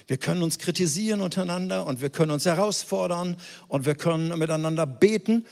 Wir 0.07 0.17
können 0.17 0.43
uns 0.43 0.59
kritisieren 0.59 1.21
untereinander 1.21 1.85
und 1.85 2.01
wir 2.01 2.09
können 2.09 2.31
uns 2.31 2.45
herausfordern 2.45 3.37
und 3.67 3.85
wir 3.85 3.95
können 3.95 4.37
miteinander 4.37 4.85
beten. 4.85 5.45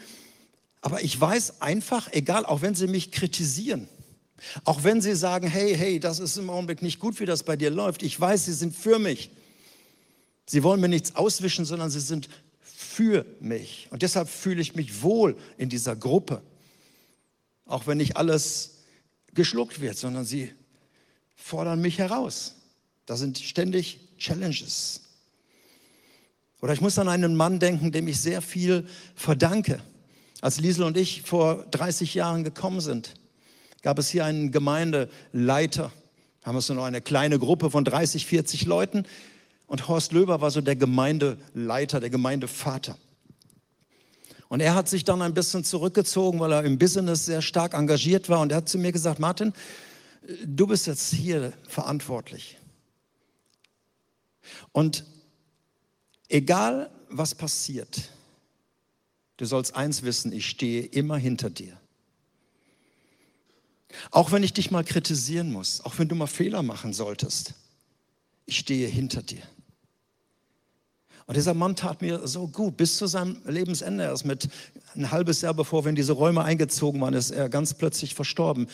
Aber 0.82 1.02
ich 1.04 1.20
weiß 1.20 1.62
einfach, 1.62 2.12
egal, 2.12 2.46
auch 2.46 2.62
wenn 2.62 2.76
sie 2.76 2.88
mich 2.88 3.12
kritisieren, 3.12 3.88
auch 4.66 4.84
wenn 4.84 5.02
sie 5.02 5.16
sagen, 5.16 5.48
hey, 5.48 5.76
hey, 5.76 6.00
das 6.00 6.20
ist 6.20 6.38
im 6.38 6.50
Augenblick 6.50 6.82
nicht 6.82 7.00
gut, 7.00 7.20
wie 7.20 7.26
das 7.26 7.44
bei 7.44 7.56
dir 7.56 7.72
läuft, 7.72 8.04
ich 8.04 8.20
weiß, 8.20 8.46
sie 8.46 8.54
sind 8.54 8.76
für 8.76 9.00
mich. 9.00 9.32
Sie 10.46 10.62
wollen 10.62 10.80
mir 10.80 10.90
nichts 10.90 11.16
auswischen, 11.16 11.66
sondern 11.66 11.90
sie 11.90 12.02
sind 12.02 12.30
für 12.96 13.26
mich. 13.42 13.90
Und 13.92 14.04
deshalb 14.04 14.30
fühle 14.30 14.62
ich 14.62 14.74
mich 14.76 15.02
wohl 15.02 15.36
in 15.58 15.68
dieser 15.68 15.98
Gruppe. 15.98 16.42
Auch 17.66 17.88
wenn 17.88 17.98
nicht 17.98 18.16
alles 18.16 18.78
geschluckt 19.34 19.82
wird, 19.82 19.98
sondern 19.98 20.24
sie 20.24 20.54
fordern 21.36 21.82
mich 21.82 21.98
heraus. 21.98 22.56
Da 23.06 23.18
sind 23.18 23.38
ständig 23.38 24.00
Challenges. 24.18 25.02
Oder 26.62 26.72
ich 26.72 26.80
muss 26.80 26.98
an 26.98 27.10
einen 27.10 27.36
Mann 27.36 27.60
denken, 27.60 27.92
dem 27.92 28.08
ich 28.08 28.22
sehr 28.22 28.42
viel 28.42 28.88
verdanke. 29.14 29.82
Als 30.40 30.62
Liesel 30.62 30.86
und 30.86 30.96
ich 30.96 31.24
vor 31.24 31.66
30 31.72 32.14
Jahren 32.14 32.46
gekommen 32.46 32.80
sind, 32.80 33.16
gab 33.82 34.00
es 34.00 34.10
hier 34.10 34.24
einen 34.24 34.54
Gemeindeleiter. 34.54 35.92
Haben 36.44 36.56
wir 36.56 36.62
so 36.62 36.74
noch 36.74 36.86
eine 36.86 37.02
kleine 37.02 37.40
Gruppe 37.40 37.70
von 37.70 37.84
30, 37.84 38.26
40 38.26 38.66
Leuten. 38.66 39.06
Und 39.68 39.88
Horst 39.88 40.12
Löber 40.12 40.42
war 40.42 40.52
so 40.52 40.62
der 40.62 40.76
Gemeindeleiter, 40.76 42.00
der 42.00 42.10
Gemeindevater. 42.10 42.98
Und 44.48 44.60
er 44.60 44.76
hat 44.76 44.88
sich 44.88 45.04
dann 45.04 45.22
ein 45.22 45.34
bisschen 45.34 45.64
zurückgezogen, 45.64 46.40
weil 46.40 46.52
er 46.52 46.64
im 46.64 46.78
Business 46.78 47.26
sehr 47.26 47.42
stark 47.42 47.74
engagiert 47.74 48.30
war. 48.30 48.42
Und 48.42 48.52
er 48.52 48.58
hat 48.58 48.70
zu 48.70 48.78
mir 48.78 48.92
gesagt, 48.92 49.20
Martin, 49.20 49.54
du 50.46 50.68
bist 50.68 50.88
jetzt 50.88 51.14
hier 51.14 51.54
verantwortlich. 51.68 52.58
Und 54.72 55.04
egal 56.30 56.92
was 57.10 57.34
passiert, 57.34 58.10
du 59.38 59.46
sollst 59.46 59.76
eins 59.76 60.04
wissen, 60.04 60.32
ich 60.32 60.46
stehe 60.46 60.84
immer 60.84 61.18
hinter 61.18 61.50
dir. 61.50 61.80
Auch 64.12 64.32
wenn 64.32 64.44
ich 64.44 64.54
dich 64.54 64.72
mal 64.72 64.84
kritisieren 64.84 65.52
muss, 65.52 65.82
auch 65.82 65.98
wenn 65.98 66.08
du 66.08 66.16
mal 66.16 66.28
Fehler 66.28 66.62
machen 66.62 66.94
solltest, 66.94 67.54
ich 68.46 68.60
stehe 68.60 68.88
hinter 68.88 69.24
dir. 69.24 69.42
Und 71.28 71.36
dieser 71.38 71.54
Mann 71.56 71.76
tat 71.76 72.02
mir 72.02 72.28
so 72.28 72.48
gut, 72.48 72.78
bis 72.78 72.98
zu 72.98 73.08
seinem 73.08 73.42
Lebensende. 73.46 74.04
Er 74.04 74.14
ist 74.14 74.26
mit 74.26 74.48
ein 74.96 75.10
halbes 75.12 75.42
Jahr 75.42 75.56
bevor, 75.56 75.84
wenn 75.84 75.96
diese 75.96 76.14
Räume 76.14 76.44
eingezogen 76.44 77.02
waren, 77.02 77.16
ist 77.16 77.32
er 77.32 77.50
ganz 77.50 77.74
plötzlich 77.74 78.14
verstorben. 78.14 78.68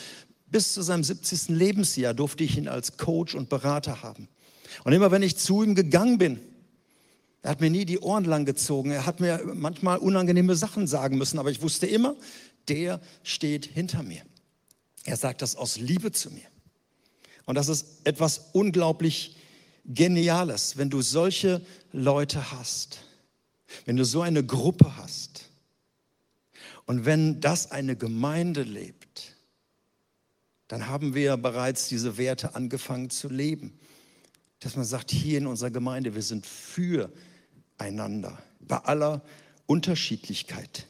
Bis 0.48 0.74
zu 0.74 0.82
seinem 0.82 1.04
70. 1.04 1.48
Lebensjahr 1.50 2.14
durfte 2.14 2.44
ich 2.44 2.58
ihn 2.58 2.68
als 2.68 2.98
Coach 2.98 3.36
und 3.36 3.48
Berater 3.48 4.04
haben. 4.04 4.28
Und 4.84 4.92
immer 4.92 5.12
wenn 5.12 5.24
ich 5.24 5.38
zu 5.38 5.64
ihm 5.64 5.76
gegangen 5.76 6.18
bin, 6.18 6.40
er 7.42 7.52
hat 7.52 7.62
mir 7.62 7.70
nie 7.70 7.86
die 7.86 8.00
Ohren 8.00 8.26
lang 8.26 8.46
gezogen. 8.46 8.92
Er 8.92 9.06
hat 9.06 9.20
mir 9.20 9.42
manchmal 9.54 9.98
unangenehme 9.98 10.56
Sachen 10.56 10.88
sagen 10.88 11.18
müssen, 11.18 11.40
aber 11.40 11.52
ich 11.52 11.62
wusste 11.62 11.88
immer, 11.88 12.16
der 12.68 13.00
steht 13.24 13.66
hinter 13.66 14.04
mir. 14.04 14.22
Er 15.06 15.16
sagt 15.16 15.42
das 15.42 15.56
aus 15.56 15.78
Liebe 15.78 16.12
zu 16.12 16.30
mir. 16.30 16.46
Und 17.46 17.56
das 17.56 17.70
ist 17.70 18.02
etwas 18.04 18.50
unglaublich 18.54 19.38
Geniales, 19.86 20.78
wenn 20.78 20.90
du 20.90 21.02
solche 21.02 21.62
Leute 21.92 22.52
hast, 22.52 23.00
wenn 23.86 23.98
du 23.98 24.06
so 24.06 24.22
eine 24.22 24.46
Gruppe 24.46 24.96
hast 24.98 25.50
und 26.86 27.06
wenn 27.06 27.42
das 27.42 27.72
eine 27.72 27.96
Gemeinde 27.96 28.64
lebt, 28.64 29.36
dann 30.68 30.88
haben 30.88 31.16
wir 31.16 31.36
bereits 31.38 31.88
diese 31.88 32.18
Werte 32.18 32.56
angefangen 32.56 33.10
zu 33.10 33.28
leben. 33.28 33.78
Dass 34.60 34.76
man 34.76 34.86
sagt, 34.86 35.12
hier 35.12 35.40
in 35.40 35.48
unserer 35.48 35.72
Gemeinde, 35.72 36.16
wir 36.16 36.22
sind 36.22 36.46
füreinander, 36.46 38.42
bei 38.60 38.78
aller 38.78 39.22
Unterschiedlichkeit. 39.66 40.86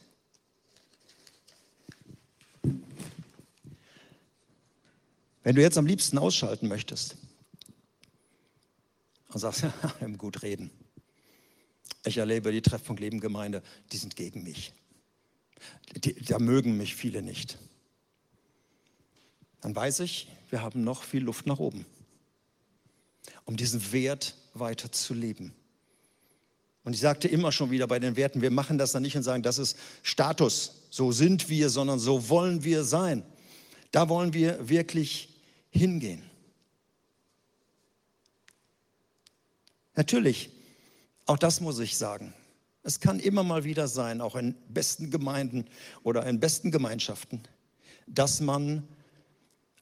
Wenn 5.42 5.56
du 5.56 5.62
jetzt 5.62 5.78
am 5.78 5.86
liebsten 5.86 6.18
ausschalten 6.18 6.68
möchtest 6.68 7.16
und 9.34 9.40
sagst, 9.40 9.62
ja, 9.62 9.70
im 10.00 10.18
gut 10.18 10.42
reden. 10.42 10.70
Ich 12.04 12.18
erlebe 12.18 12.52
die 12.52 12.62
Treffpunkt 12.62 13.00
Leben 13.00 13.20
Gemeinde, 13.20 13.62
die 13.92 13.96
sind 13.96 14.16
gegen 14.16 14.42
mich. 14.42 14.72
Die, 15.96 16.14
da 16.14 16.38
mögen 16.38 16.76
mich 16.76 16.94
viele 16.94 17.22
nicht. 17.22 17.58
Dann 19.60 19.76
weiß 19.76 20.00
ich, 20.00 20.28
wir 20.50 20.62
haben 20.62 20.82
noch 20.82 21.04
viel 21.04 21.22
Luft 21.22 21.46
nach 21.46 21.58
oben, 21.58 21.86
um 23.44 23.56
diesen 23.56 23.92
Wert 23.92 24.34
weiter 24.54 24.90
zu 24.90 25.14
leben. 25.14 25.54
Und 26.84 26.94
ich 26.94 27.00
sagte 27.00 27.28
immer 27.28 27.52
schon 27.52 27.70
wieder 27.70 27.86
bei 27.86 28.00
den 28.00 28.16
Werten, 28.16 28.42
wir 28.42 28.50
machen 28.50 28.76
das 28.76 28.90
dann 28.90 29.02
nicht 29.02 29.16
und 29.16 29.22
sagen, 29.22 29.44
das 29.44 29.58
ist 29.58 29.78
Status, 30.02 30.82
so 30.90 31.12
sind 31.12 31.48
wir, 31.48 31.70
sondern 31.70 32.00
so 32.00 32.28
wollen 32.28 32.64
wir 32.64 32.82
sein. 32.82 33.22
Da 33.92 34.08
wollen 34.08 34.34
wir 34.34 34.68
wirklich 34.68 35.28
hingehen. 35.70 36.22
Natürlich, 39.94 40.50
auch 41.26 41.38
das 41.38 41.60
muss 41.60 41.78
ich 41.78 41.96
sagen. 41.96 42.32
Es 42.82 42.98
kann 42.98 43.20
immer 43.20 43.44
mal 43.44 43.64
wieder 43.64 43.86
sein, 43.86 44.20
auch 44.20 44.34
in 44.34 44.54
besten 44.68 45.10
Gemeinden 45.10 45.66
oder 46.02 46.26
in 46.26 46.40
besten 46.40 46.70
Gemeinschaften, 46.70 47.42
dass 48.06 48.40
man 48.40 48.88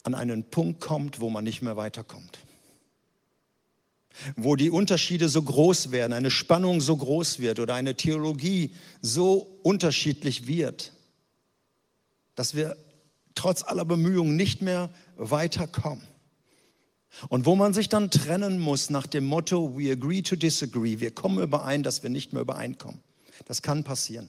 an 0.02 0.14
einen 0.14 0.44
Punkt 0.44 0.80
kommt, 0.80 1.20
wo 1.20 1.30
man 1.30 1.44
nicht 1.44 1.62
mehr 1.62 1.76
weiterkommt. 1.76 2.38
Wo 4.36 4.56
die 4.56 4.70
Unterschiede 4.70 5.28
so 5.28 5.42
groß 5.42 5.92
werden, 5.92 6.12
eine 6.12 6.30
Spannung 6.30 6.80
so 6.80 6.96
groß 6.96 7.38
wird 7.38 7.58
oder 7.58 7.74
eine 7.74 7.94
Theologie 7.94 8.74
so 9.00 9.58
unterschiedlich 9.62 10.46
wird, 10.46 10.92
dass 12.34 12.54
wir 12.54 12.76
trotz 13.34 13.62
aller 13.62 13.84
Bemühungen 13.84 14.36
nicht 14.36 14.60
mehr 14.60 14.90
weiterkommen. 15.16 16.09
Und 17.28 17.44
wo 17.44 17.56
man 17.56 17.74
sich 17.74 17.88
dann 17.88 18.10
trennen 18.10 18.58
muss 18.58 18.90
nach 18.90 19.06
dem 19.06 19.24
Motto, 19.24 19.76
we 19.76 19.90
agree 19.90 20.22
to 20.22 20.36
disagree, 20.36 21.00
wir 21.00 21.10
kommen 21.10 21.42
überein, 21.42 21.82
dass 21.82 22.02
wir 22.02 22.10
nicht 22.10 22.32
mehr 22.32 22.42
übereinkommen. 22.42 23.00
Das 23.46 23.62
kann 23.62 23.84
passieren. 23.84 24.28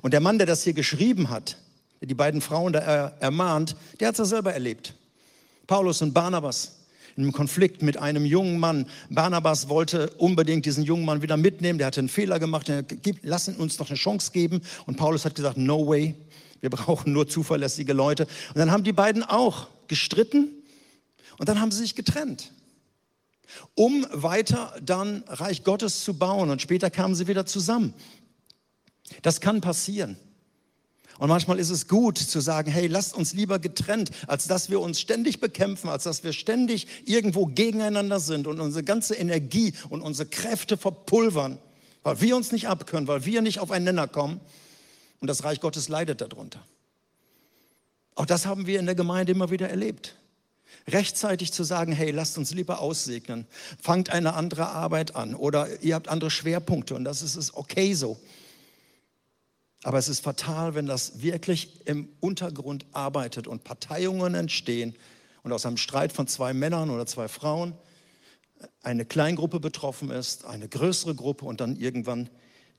Und 0.00 0.12
der 0.12 0.20
Mann, 0.20 0.38
der 0.38 0.46
das 0.46 0.62
hier 0.62 0.72
geschrieben 0.72 1.30
hat, 1.30 1.58
der 2.00 2.08
die 2.08 2.14
beiden 2.14 2.40
Frauen 2.40 2.72
da 2.72 2.80
ermahnt, 3.20 3.76
der 4.00 4.08
hat 4.08 4.14
es 4.14 4.18
ja 4.18 4.24
selber 4.24 4.52
erlebt. 4.52 4.94
Paulus 5.66 6.02
und 6.02 6.12
Barnabas 6.14 6.76
in 7.16 7.22
einem 7.22 7.32
Konflikt 7.32 7.82
mit 7.82 7.96
einem 7.96 8.24
jungen 8.24 8.58
Mann. 8.58 8.86
Barnabas 9.08 9.68
wollte 9.68 10.10
unbedingt 10.18 10.66
diesen 10.66 10.82
jungen 10.82 11.04
Mann 11.04 11.22
wieder 11.22 11.36
mitnehmen, 11.36 11.78
der 11.78 11.86
hatte 11.86 12.00
einen 12.00 12.08
Fehler 12.08 12.40
gemacht, 12.40 12.70
lass 13.22 13.48
uns 13.48 13.78
noch 13.78 13.88
eine 13.88 13.96
Chance 13.96 14.32
geben. 14.32 14.62
Und 14.86 14.96
Paulus 14.96 15.24
hat 15.24 15.34
gesagt, 15.34 15.56
no 15.56 15.86
way, 15.86 16.14
wir 16.60 16.70
brauchen 16.70 17.12
nur 17.12 17.28
zuverlässige 17.28 17.92
Leute. 17.92 18.24
Und 18.48 18.58
dann 18.58 18.70
haben 18.70 18.84
die 18.84 18.92
beiden 18.92 19.22
auch 19.22 19.68
gestritten 19.86 20.48
und 21.38 21.48
dann 21.48 21.60
haben 21.60 21.70
sie 21.70 21.78
sich 21.78 21.94
getrennt, 21.94 22.52
um 23.74 24.06
weiter 24.10 24.74
dann 24.82 25.24
Reich 25.26 25.64
Gottes 25.64 26.04
zu 26.04 26.14
bauen. 26.14 26.50
Und 26.50 26.62
später 26.62 26.90
kamen 26.90 27.14
sie 27.14 27.26
wieder 27.26 27.46
zusammen. 27.46 27.94
Das 29.22 29.40
kann 29.40 29.60
passieren. 29.60 30.16
Und 31.18 31.28
manchmal 31.28 31.60
ist 31.60 31.70
es 31.70 31.86
gut 31.86 32.18
zu 32.18 32.40
sagen, 32.40 32.70
hey, 32.70 32.88
lasst 32.88 33.14
uns 33.14 33.34
lieber 33.34 33.60
getrennt, 33.60 34.10
als 34.26 34.48
dass 34.48 34.68
wir 34.68 34.80
uns 34.80 35.00
ständig 35.00 35.38
bekämpfen, 35.38 35.88
als 35.88 36.04
dass 36.04 36.24
wir 36.24 36.32
ständig 36.32 36.88
irgendwo 37.04 37.46
gegeneinander 37.46 38.18
sind 38.18 38.48
und 38.48 38.58
unsere 38.58 38.82
ganze 38.82 39.14
Energie 39.14 39.74
und 39.90 40.02
unsere 40.02 40.28
Kräfte 40.28 40.76
verpulvern, 40.76 41.58
weil 42.02 42.20
wir 42.20 42.36
uns 42.36 42.50
nicht 42.50 42.66
abkönnen, 42.66 43.06
weil 43.06 43.24
wir 43.24 43.42
nicht 43.42 43.60
auf 43.60 43.70
einen 43.70 43.84
Nenner 43.84 44.08
kommen. 44.08 44.40
Und 45.20 45.28
das 45.28 45.44
Reich 45.44 45.60
Gottes 45.60 45.88
leidet 45.88 46.20
darunter. 46.20 46.62
Auch 48.16 48.26
das 48.26 48.44
haben 48.44 48.66
wir 48.66 48.80
in 48.80 48.86
der 48.86 48.94
Gemeinde 48.94 49.32
immer 49.32 49.50
wieder 49.50 49.68
erlebt 49.68 50.16
rechtzeitig 50.88 51.52
zu 51.52 51.64
sagen, 51.64 51.92
hey, 51.92 52.10
lasst 52.10 52.38
uns 52.38 52.52
lieber 52.52 52.80
aussegnen, 52.80 53.46
fangt 53.80 54.10
eine 54.10 54.34
andere 54.34 54.68
Arbeit 54.68 55.16
an 55.16 55.34
oder 55.34 55.82
ihr 55.82 55.94
habt 55.94 56.08
andere 56.08 56.30
Schwerpunkte 56.30 56.94
und 56.94 57.04
das 57.04 57.22
ist, 57.22 57.36
ist 57.36 57.54
okay 57.54 57.94
so. 57.94 58.18
Aber 59.82 59.98
es 59.98 60.08
ist 60.08 60.20
fatal, 60.20 60.74
wenn 60.74 60.86
das 60.86 61.20
wirklich 61.20 61.86
im 61.86 62.08
Untergrund 62.20 62.86
arbeitet 62.92 63.46
und 63.46 63.64
Parteiungen 63.64 64.34
entstehen 64.34 64.96
und 65.42 65.52
aus 65.52 65.66
einem 65.66 65.76
Streit 65.76 66.12
von 66.12 66.26
zwei 66.26 66.54
Männern 66.54 66.88
oder 66.88 67.06
zwei 67.06 67.28
Frauen 67.28 67.74
eine 68.82 69.04
Kleingruppe 69.04 69.60
betroffen 69.60 70.10
ist, 70.10 70.46
eine 70.46 70.68
größere 70.68 71.14
Gruppe 71.14 71.44
und 71.44 71.60
dann 71.60 71.76
irgendwann 71.76 72.30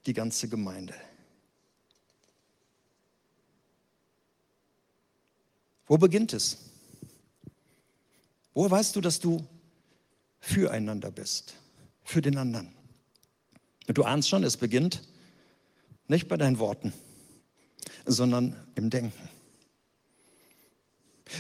die 0.07 0.13
ganze 0.13 0.49
Gemeinde. 0.49 0.95
Wo 5.87 5.97
beginnt 5.97 6.33
es? 6.33 6.57
Woher 8.55 8.71
weißt 8.71 8.95
du, 8.95 9.01
dass 9.01 9.19
du 9.19 9.45
füreinander 10.39 11.11
bist, 11.11 11.53
für 12.03 12.21
den 12.21 12.37
anderen? 12.37 12.73
Du 13.87 14.03
ahnst 14.03 14.29
schon, 14.29 14.43
es 14.43 14.57
beginnt 14.57 15.03
nicht 16.07 16.29
bei 16.29 16.37
deinen 16.37 16.57
Worten, 16.57 16.93
sondern 18.05 18.55
im 18.75 18.89
Denken. 18.89 19.29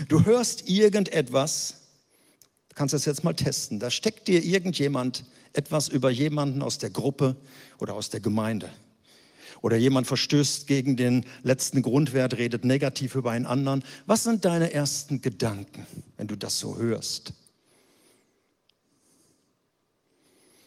Du 0.09 0.25
hörst 0.25 0.67
irgendetwas, 0.67 1.75
du 2.69 2.75
kannst 2.75 2.93
das 2.93 3.05
jetzt 3.05 3.23
mal 3.23 3.33
testen, 3.33 3.79
da 3.79 3.89
steckt 3.89 4.27
dir 4.27 4.43
irgendjemand 4.43 5.23
etwas 5.53 5.87
über 5.87 6.09
jemanden 6.09 6.61
aus 6.61 6.79
der 6.79 6.89
Gruppe 6.89 7.37
oder 7.79 7.93
aus 7.93 8.09
der 8.09 8.19
Gemeinde. 8.19 8.69
Oder 9.65 9.77
jemand 9.77 10.05
verstößt 10.05 10.67
gegen 10.67 10.95
den 10.95 11.25
letzten 11.41 11.81
Grundwert, 11.81 12.37
redet 12.37 12.63
negativ 12.65 13.15
über 13.15 13.31
einen 13.31 13.47
anderen. 13.47 13.83
Was 14.05 14.21
sind 14.21 14.45
deine 14.45 14.71
ersten 14.71 15.21
Gedanken, 15.21 15.87
wenn 16.17 16.27
du 16.27 16.35
das 16.35 16.59
so 16.59 16.77
hörst? 16.77 17.33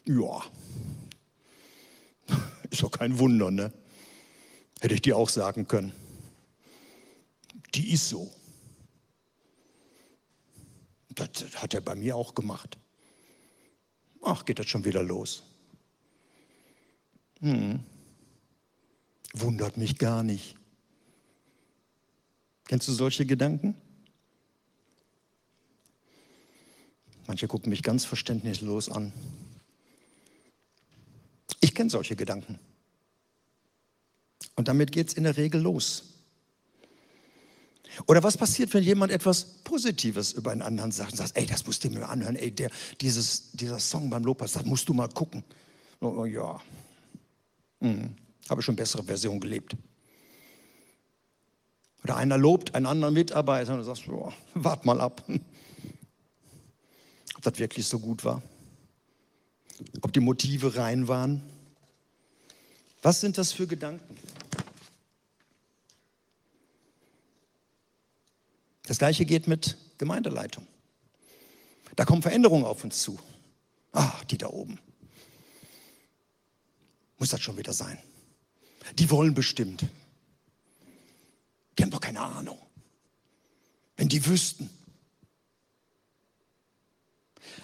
Ja, 0.04 0.42
ist 2.70 2.82
doch 2.82 2.90
kein 2.90 3.20
Wunder, 3.20 3.52
ne? 3.52 3.72
Hätte 4.80 4.94
ich 4.94 5.02
dir 5.02 5.16
auch 5.16 5.28
sagen 5.28 5.68
können. 5.68 5.92
Die 7.76 7.92
ist 7.92 8.08
so. 8.08 8.28
Das 11.10 11.28
hat 11.54 11.72
er 11.72 11.82
bei 11.82 11.94
mir 11.94 12.16
auch 12.16 12.34
gemacht. 12.34 12.76
Ach, 14.22 14.44
geht 14.44 14.58
das 14.58 14.66
schon 14.66 14.84
wieder 14.84 15.04
los. 15.04 15.44
Hm. 17.38 17.84
Wundert 19.40 19.76
mich 19.76 19.98
gar 19.98 20.22
nicht. 20.22 20.56
Kennst 22.66 22.88
du 22.88 22.92
solche 22.92 23.24
Gedanken? 23.24 23.74
Manche 27.26 27.46
gucken 27.46 27.70
mich 27.70 27.82
ganz 27.82 28.04
verständnislos 28.04 28.88
an. 28.88 29.12
Ich 31.60 31.74
kenne 31.74 31.90
solche 31.90 32.16
Gedanken. 32.16 32.58
Und 34.56 34.68
damit 34.68 34.92
geht 34.92 35.08
es 35.08 35.14
in 35.14 35.24
der 35.24 35.36
Regel 35.36 35.60
los. 35.60 36.14
Oder 38.06 38.22
was 38.22 38.36
passiert, 38.36 38.74
wenn 38.74 38.82
jemand 38.82 39.12
etwas 39.12 39.44
Positives 39.62 40.32
über 40.32 40.50
einen 40.50 40.62
anderen 40.62 40.90
sagt 40.90 41.12
und 41.12 41.18
sagt, 41.18 41.36
ey, 41.36 41.46
das 41.46 41.66
musst 41.66 41.84
du 41.84 41.90
mir 41.90 42.08
anhören, 42.08 42.36
ey, 42.36 42.50
der, 42.50 42.70
dieses, 43.00 43.52
dieser 43.52 43.78
Song 43.78 44.10
beim 44.10 44.24
Lobpreis, 44.24 44.52
das 44.52 44.64
musst 44.64 44.88
du 44.88 44.94
mal 44.94 45.08
gucken. 45.08 45.44
Oh, 46.00 46.14
oh 46.18 46.24
ja, 46.24 46.60
hm, 47.80 48.14
habe 48.50 48.62
schon 48.62 48.76
bessere 48.76 49.02
Version 49.02 49.40
gelebt. 49.40 49.76
Oder 52.04 52.16
einer 52.16 52.38
lobt 52.38 52.74
einen 52.74 52.86
anderen 52.86 53.14
Mitarbeiter 53.14 53.72
und 53.72 53.80
du 53.80 53.84
sagst, 53.84 54.08
oh, 54.08 54.32
wart 54.54 54.84
mal 54.84 55.00
ab, 55.00 55.24
ob 55.28 57.42
das 57.42 57.58
wirklich 57.58 57.86
so 57.86 57.98
gut 57.98 58.24
war, 58.24 58.42
ob 60.00 60.12
die 60.12 60.20
Motive 60.20 60.76
rein 60.76 61.08
waren. 61.08 61.42
Was 63.02 63.20
sind 63.20 63.38
das 63.38 63.52
für 63.52 63.66
Gedanken? 63.66 64.16
Das 68.84 68.98
gleiche 68.98 69.26
geht 69.26 69.46
mit 69.46 69.76
Gemeindeleitung. 69.98 70.66
Da 71.94 72.06
kommen 72.06 72.22
Veränderungen 72.22 72.64
auf 72.64 72.84
uns 72.84 73.02
zu. 73.02 73.18
Ah, 73.92 74.14
die 74.30 74.38
da 74.38 74.48
oben. 74.48 74.78
Muss 77.18 77.30
das 77.30 77.40
schon 77.40 77.58
wieder 77.58 77.72
sein? 77.72 77.98
Die 78.96 79.10
wollen 79.10 79.34
bestimmt. 79.34 79.84
Die 81.76 81.82
haben 81.82 81.90
doch 81.90 82.00
keine 82.00 82.20
Ahnung. 82.20 82.58
Wenn 83.96 84.08
die 84.08 84.24
wüssten. 84.24 84.70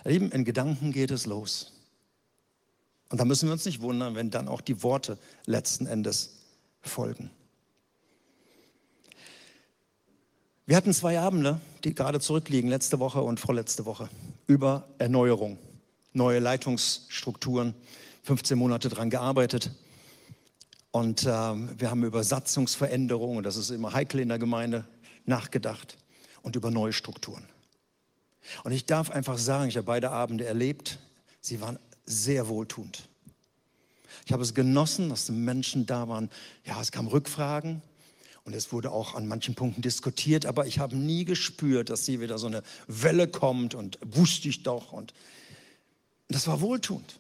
Lieben, 0.05 0.31
in 0.33 0.45
Gedanken 0.45 0.93
geht 0.93 1.11
es 1.11 1.27
los. 1.27 1.73
Und 3.09 3.19
da 3.19 3.25
müssen 3.25 3.49
wir 3.49 3.53
uns 3.53 3.65
nicht 3.65 3.81
wundern, 3.81 4.15
wenn 4.15 4.31
dann 4.31 4.49
auch 4.49 4.61
die 4.61 4.83
Worte 4.83 5.19
letzten 5.47 5.87
Endes 5.87 6.37
folgen. 6.83 7.31
Wir 10.67 10.77
hatten 10.77 10.95
zwei 10.95 11.21
Abende, 11.21 11.61
die 11.85 11.95
gerade 11.95 12.21
zurückliegen, 12.21 12.71
letzte 12.71 12.99
Woche 12.99 13.21
und 13.21 13.39
vorletzte 13.39 13.85
Woche, 13.85 14.09
über 14.47 14.89
Erneuerung, 14.99 15.59
neue 16.15 16.39
Leitungsstrukturen, 16.39 17.75
15 18.23 18.59
Monate 18.59 18.89
daran 18.89 19.11
gearbeitet. 19.11 19.71
Und 20.95 21.25
äh, 21.25 21.27
wir 21.27 21.91
haben 21.91 22.05
über 22.05 22.23
Satzungsveränderungen, 22.23 23.43
das 23.43 23.57
ist 23.57 23.71
immer 23.71 23.95
heikel 23.95 24.21
in 24.21 24.29
der 24.29 24.39
Gemeinde, 24.39 24.85
nachgedacht 25.27 25.97
und 26.43 26.55
über 26.55 26.71
neue 26.71 26.93
Strukturen. 26.93 27.49
Und 28.63 28.71
ich 28.71 28.87
darf 28.87 29.11
einfach 29.11 29.37
sagen, 29.37 29.69
ich 29.69 29.77
habe 29.77 29.87
beide 29.87 30.13
Abende 30.13 30.45
erlebt, 30.45 31.01
sie 31.41 31.61
waren 31.61 31.81
sehr 32.07 32.47
wohltuend. 32.47 33.09
Ich 34.25 34.33
habe 34.33 34.45
es 34.45 34.55
genossen, 34.55 35.09
dass 35.09 35.27
die 35.27 35.33
Menschen 35.33 35.85
da 35.85 36.09
waren. 36.09 36.31
Ja, 36.65 36.81
es 36.81 36.93
kamen 36.93 37.09
Rückfragen, 37.09 37.83
und 38.45 38.55
es 38.55 38.73
wurde 38.73 38.93
auch 38.93 39.17
an 39.17 39.27
manchen 39.27 39.57
Punkten 39.57 39.83
diskutiert, 39.83 40.47
aber 40.47 40.69
ich 40.69 40.79
habe 40.79 40.95
nie 40.95 41.25
gespürt, 41.25 41.91
dass 41.91 42.07
hier 42.07 42.21
wieder 42.21 42.39
so 42.39 42.47
eine 42.47 42.63
Welle 42.87 43.27
kommt 43.27 43.75
und 43.75 43.99
wusste 44.05 44.49
ich 44.49 44.63
doch. 44.63 44.93
Und 44.93 45.13
das 46.29 46.47
war 46.47 46.61
wohltuend. 46.61 47.19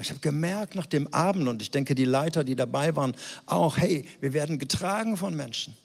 Ich 0.00 0.10
habe 0.10 0.20
gemerkt 0.20 0.74
nach 0.74 0.86
dem 0.86 1.12
Abend, 1.12 1.48
und 1.48 1.62
ich 1.62 1.70
denke, 1.70 1.94
die 1.94 2.04
Leiter, 2.04 2.44
die 2.44 2.56
dabei 2.56 2.96
waren, 2.96 3.14
auch, 3.46 3.76
hey, 3.76 4.06
wir 4.20 4.32
werden 4.32 4.58
getragen 4.58 5.16
von 5.16 5.36
Menschen, 5.36 5.76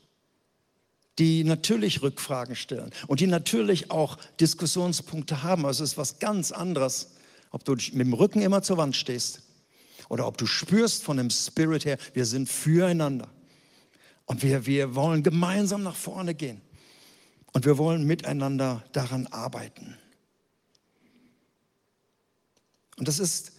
die 1.20 1.44
natürlich 1.44 2.02
Rückfragen 2.02 2.56
stellen 2.56 2.92
und 3.08 3.20
die 3.20 3.28
natürlich 3.28 3.92
auch 3.92 4.18
Diskussionspunkte 4.40 5.44
haben. 5.44 5.66
Also 5.66 5.84
es 5.84 5.92
ist 5.92 5.98
was 5.98 6.20
ganz 6.20 6.52
anderes, 6.52 7.12
ob 7.52 7.64
du 7.66 7.74
mit 7.74 8.08
dem 8.08 8.14
Rücken 8.14 8.42
immer 8.42 8.62
zur 8.62 8.78
Wand 8.78 8.96
stehst 8.96 9.42
oder 10.10 10.28
ob 10.28 10.38
du 10.38 10.46
spürst 10.46 11.04
von 11.04 11.18
dem 11.18 11.30
Spirit 11.30 11.86
her, 11.86 11.98
wir 12.14 12.26
sind 12.26 12.50
füreinander. 12.50 13.30
Und 14.26 14.42
wir, 14.42 14.66
wir 14.66 14.96
wollen 14.96 15.24
gemeinsam 15.24 15.84
nach 15.84 15.96
vorne 15.96 16.34
gehen. 16.34 16.62
Und 17.54 17.66
wir 17.66 17.78
wollen 17.78 18.06
miteinander 18.06 18.84
daran 18.92 19.28
arbeiten. 19.28 19.96
Und 22.98 23.08
das 23.08 23.20
ist, 23.20 23.54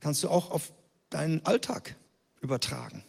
kannst 0.00 0.22
du 0.22 0.28
auch 0.28 0.50
auf 0.50 0.72
deinen 1.10 1.44
Alltag 1.44 1.96
übertragen. 2.40 3.04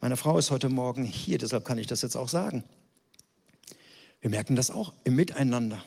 Meine 0.00 0.16
Frau 0.16 0.38
ist 0.38 0.50
heute 0.50 0.68
Morgen 0.68 1.04
hier, 1.04 1.38
deshalb 1.38 1.64
kann 1.64 1.78
ich 1.78 1.86
das 1.86 2.02
jetzt 2.02 2.16
auch 2.16 2.28
sagen. 2.28 2.64
Wir 4.20 4.30
merken 4.30 4.56
das 4.56 4.70
auch 4.70 4.92
im 5.04 5.16
Miteinander. 5.16 5.84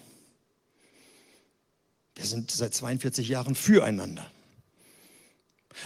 Wir 2.16 2.26
sind 2.26 2.52
seit 2.52 2.74
42 2.74 3.28
Jahren 3.28 3.56
füreinander. 3.56 4.26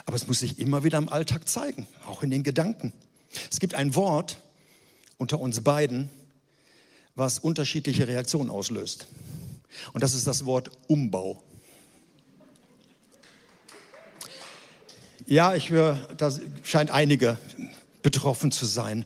Aber 0.05 0.15
es 0.15 0.27
muss 0.27 0.39
sich 0.39 0.59
immer 0.59 0.83
wieder 0.83 0.97
im 0.97 1.09
Alltag 1.09 1.47
zeigen, 1.47 1.87
auch 2.05 2.23
in 2.23 2.31
den 2.31 2.43
Gedanken. 2.43 2.93
Es 3.49 3.59
gibt 3.59 3.75
ein 3.75 3.95
Wort 3.95 4.37
unter 5.17 5.39
uns 5.39 5.61
beiden, 5.61 6.09
was 7.15 7.39
unterschiedliche 7.39 8.07
Reaktionen 8.07 8.49
auslöst. 8.49 9.07
Und 9.93 10.03
das 10.03 10.13
ist 10.13 10.25
das 10.27 10.45
Wort 10.45 10.71
Umbau. 10.87 11.43
Ja, 15.25 15.55
ich 15.55 15.69
höre, 15.69 15.97
da 16.17 16.31
scheint 16.63 16.91
einige 16.91 17.37
betroffen 18.01 18.51
zu 18.51 18.65
sein. 18.65 19.05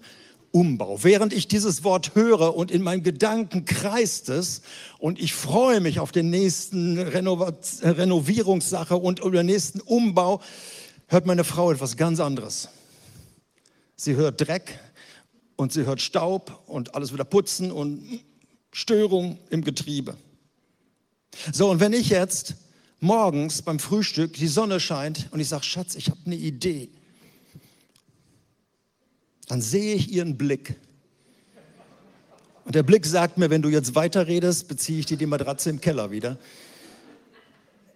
Umbau. 0.52 1.04
Während 1.04 1.34
ich 1.34 1.50
dieses 1.50 1.84
Wort 1.84 2.16
höre 2.16 2.56
und 2.56 2.72
in 2.72 2.82
meinen 2.82 3.04
Gedanken 3.04 3.66
kreist 3.66 4.30
es 4.30 4.62
und 5.00 5.20
ich 5.20 5.34
freue 5.34 5.82
mich 5.82 6.00
auf 6.00 6.14
den 6.14 6.30
nächsten 6.30 6.98
Renovierungssache 6.98 8.96
und 8.96 9.20
über 9.20 9.32
den 9.32 9.48
nächsten 9.48 9.82
Umbau, 9.82 10.42
hört 11.08 11.26
meine 11.26 11.44
Frau 11.44 11.74
etwas 11.74 11.98
ganz 11.98 12.22
anderes. 12.22 12.70
Sie 13.98 14.16
hört 14.16 14.40
Dreck 14.40 14.80
und 15.58 15.74
sie 15.74 15.86
hört 15.86 16.02
Staub 16.02 16.64
und 16.68 16.96
alles 16.96 17.12
wieder 17.12 17.26
putzen 17.26 17.70
und 17.70 18.22
Störung 18.72 19.38
im 19.50 19.62
Getriebe. 19.62 20.16
So, 21.52 21.70
und 21.70 21.82
wenn 21.82 21.92
ich 21.92 22.10
jetzt 22.10 22.56
morgens 23.06 23.62
beim 23.62 23.80
Frühstück 23.80 24.34
die 24.34 24.48
Sonne 24.48 24.80
scheint 24.80 25.30
und 25.32 25.40
ich 25.40 25.48
sage, 25.48 25.64
Schatz, 25.64 25.96
ich 25.96 26.10
habe 26.10 26.20
eine 26.26 26.36
Idee, 26.36 26.90
dann 29.48 29.62
sehe 29.62 29.96
ich 29.96 30.12
ihren 30.12 30.38
Blick. 30.38 30.76
Und 32.66 32.74
der 32.74 32.82
Blick 32.82 33.06
sagt 33.06 33.38
mir, 33.38 33.52
wenn 33.52 33.62
du 33.62 33.70
jetzt 33.70 33.94
weiterredest, 33.94 34.68
beziehe 34.68 35.00
ich 35.00 35.06
dir 35.06 35.18
die 35.18 35.28
Matratze 35.28 35.70
im 35.70 35.80
Keller 35.80 36.10
wieder. 36.10 36.40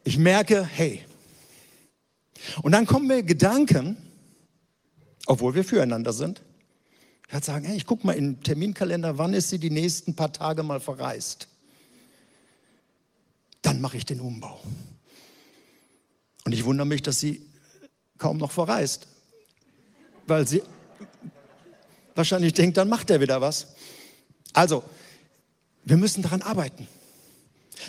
Ich 0.04 0.20
merke, 0.20 0.64
hey. 0.64 1.04
Und 2.62 2.72
dann 2.72 2.86
kommen 2.86 3.08
mir 3.08 3.24
Gedanken, 3.24 3.98
obwohl 5.26 5.56
wir 5.56 5.64
füreinander 5.64 6.14
sind. 6.14 6.44
Ich 7.28 7.34
werde 7.34 7.46
sagen, 7.46 7.66
hey, 7.66 7.78
ich 7.78 7.88
gucke 7.88 8.06
mal 8.06 8.14
den 8.16 8.42
Terminkalender, 8.42 9.18
wann 9.18 9.34
ist 9.34 9.50
sie 9.50 9.60
die 9.60 9.72
nächsten 9.72 10.16
paar 10.16 10.32
Tage 10.32 10.62
mal 10.62 10.80
verreist. 10.80 11.48
Dann 13.64 13.82
mache 13.82 13.98
ich 13.98 14.06
den 14.06 14.20
Umbau. 14.22 14.62
Und 16.50 16.54
ich 16.54 16.66
wundere 16.66 16.88
mich, 16.88 17.04
dass 17.04 17.20
sie 17.20 17.46
kaum 18.18 18.38
noch 18.38 18.52
verreist, 18.52 19.06
weil 20.26 20.48
sie 20.48 20.64
wahrscheinlich 22.16 22.54
denkt, 22.54 22.78
dann 22.78 22.90
macht 22.90 23.12
er 23.12 23.22
wieder 23.22 23.40
was. 23.40 23.68
Also, 24.54 24.84
wir 25.84 25.96
müssen 25.96 26.24
daran 26.24 26.42
arbeiten, 26.42 26.88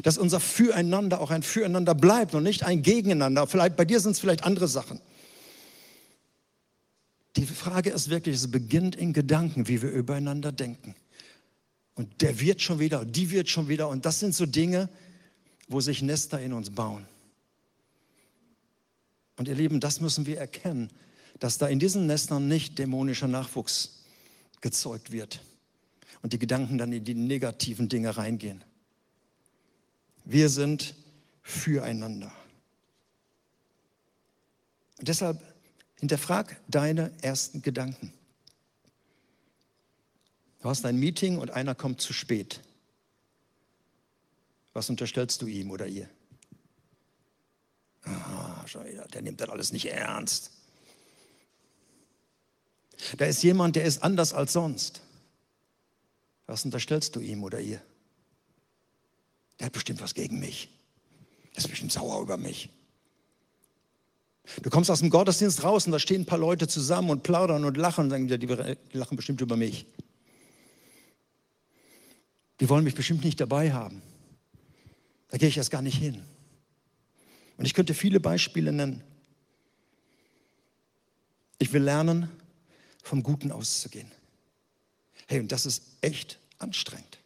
dass 0.02 0.18
unser 0.18 0.40
Füreinander 0.40 1.22
auch 1.22 1.30
ein 1.30 1.42
Füreinander 1.42 1.94
bleibt 1.94 2.34
und 2.34 2.42
nicht 2.42 2.62
ein 2.62 2.82
Gegeneinander. 2.82 3.46
Vielleicht 3.46 3.76
bei 3.76 3.86
dir 3.86 3.98
sind 3.98 4.10
es 4.10 4.20
vielleicht 4.20 4.44
andere 4.44 4.68
Sachen. 4.68 5.00
Die 7.36 7.46
Frage 7.46 7.88
ist 7.88 8.10
wirklich, 8.10 8.36
es 8.36 8.50
beginnt 8.50 8.94
in 8.94 9.14
Gedanken, 9.14 9.68
wie 9.68 9.80
wir 9.80 9.90
übereinander 9.90 10.52
denken. 10.52 10.94
Und 11.94 12.20
der 12.20 12.38
wird 12.40 12.60
schon 12.60 12.78
wieder, 12.78 13.06
die 13.06 13.30
wird 13.30 13.48
schon 13.48 13.68
wieder. 13.68 13.88
Und 13.88 14.04
das 14.04 14.20
sind 14.20 14.34
so 14.34 14.44
Dinge, 14.44 14.90
wo 15.66 15.80
sich 15.80 16.02
Nester 16.02 16.38
in 16.42 16.52
uns 16.52 16.68
bauen. 16.68 17.06
Und 19.40 19.48
ihr 19.48 19.54
Lieben, 19.54 19.80
das 19.80 20.02
müssen 20.02 20.26
wir 20.26 20.36
erkennen, 20.36 20.90
dass 21.38 21.56
da 21.56 21.66
in 21.66 21.78
diesen 21.78 22.06
Nestern 22.06 22.46
nicht 22.46 22.78
dämonischer 22.78 23.26
Nachwuchs 23.26 24.02
gezeugt 24.60 25.12
wird 25.12 25.40
und 26.20 26.34
die 26.34 26.38
Gedanken 26.38 26.76
dann 26.76 26.92
in 26.92 27.06
die 27.06 27.14
negativen 27.14 27.88
Dinge 27.88 28.18
reingehen. 28.18 28.62
Wir 30.26 30.50
sind 30.50 30.94
füreinander. 31.40 32.30
Und 34.98 35.08
deshalb 35.08 35.42
Hinterfrag 36.00 36.60
deine 36.68 37.10
ersten 37.22 37.62
Gedanken. 37.62 38.12
Du 40.60 40.68
hast 40.68 40.84
ein 40.84 40.98
Meeting 40.98 41.38
und 41.38 41.50
einer 41.50 41.74
kommt 41.74 42.02
zu 42.02 42.12
spät. 42.12 42.60
Was 44.74 44.90
unterstellst 44.90 45.40
du 45.40 45.46
ihm 45.46 45.70
oder 45.70 45.86
ihr? 45.86 46.10
Ah, 48.74 49.06
der 49.12 49.22
nimmt 49.22 49.40
das 49.40 49.48
alles 49.48 49.72
nicht 49.72 49.86
ernst. 49.86 50.52
Da 53.16 53.24
ist 53.24 53.42
jemand, 53.42 53.76
der 53.76 53.84
ist 53.84 54.02
anders 54.02 54.34
als 54.34 54.52
sonst. 54.52 55.00
Was 56.46 56.64
unterstellst 56.64 57.16
du 57.16 57.20
ihm 57.20 57.42
oder 57.42 57.60
ihr? 57.60 57.80
Der 59.58 59.66
hat 59.66 59.72
bestimmt 59.72 60.00
was 60.00 60.14
gegen 60.14 60.38
mich. 60.38 60.68
Der 61.52 61.58
ist 61.58 61.68
bestimmt 61.68 61.92
sauer 61.92 62.20
über 62.20 62.36
mich. 62.36 62.70
Du 64.62 64.70
kommst 64.70 64.90
aus 64.90 65.00
dem 65.00 65.10
Gottesdienst 65.10 65.62
raus 65.62 65.86
und 65.86 65.92
da 65.92 65.98
stehen 65.98 66.22
ein 66.22 66.26
paar 66.26 66.38
Leute 66.38 66.66
zusammen 66.66 67.10
und 67.10 67.22
plaudern 67.22 67.64
und 67.64 67.76
lachen 67.76 68.04
und 68.04 68.10
sagen, 68.10 68.28
die, 68.28 68.38
die 68.38 68.76
lachen 68.92 69.16
bestimmt 69.16 69.40
über 69.40 69.56
mich. 69.56 69.86
Die 72.58 72.68
wollen 72.68 72.84
mich 72.84 72.94
bestimmt 72.94 73.24
nicht 73.24 73.40
dabei 73.40 73.72
haben. 73.72 74.02
Da 75.28 75.38
gehe 75.38 75.48
ich 75.48 75.56
erst 75.56 75.70
gar 75.70 75.82
nicht 75.82 75.96
hin. 75.96 76.24
Und 77.60 77.66
ich 77.66 77.74
könnte 77.74 77.92
viele 77.92 78.20
Beispiele 78.20 78.72
nennen. 78.72 79.02
Ich 81.58 81.74
will 81.74 81.82
lernen, 81.82 82.30
vom 83.02 83.22
Guten 83.22 83.52
auszugehen. 83.52 84.10
Hey, 85.26 85.40
und 85.40 85.52
das 85.52 85.66
ist 85.66 85.82
echt 86.00 86.38
anstrengend. 86.58 87.18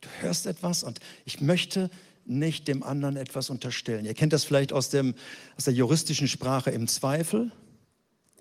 Du 0.00 0.08
hörst 0.20 0.46
etwas 0.46 0.84
und 0.84 1.00
ich 1.24 1.40
möchte 1.40 1.90
nicht 2.24 2.68
dem 2.68 2.84
anderen 2.84 3.16
etwas 3.16 3.50
unterstellen. 3.50 4.04
Ihr 4.04 4.14
kennt 4.14 4.32
das 4.32 4.44
vielleicht 4.44 4.72
aus, 4.72 4.90
dem, 4.90 5.16
aus 5.56 5.64
der 5.64 5.74
juristischen 5.74 6.28
Sprache 6.28 6.70
im 6.70 6.86
Zweifel 6.86 7.50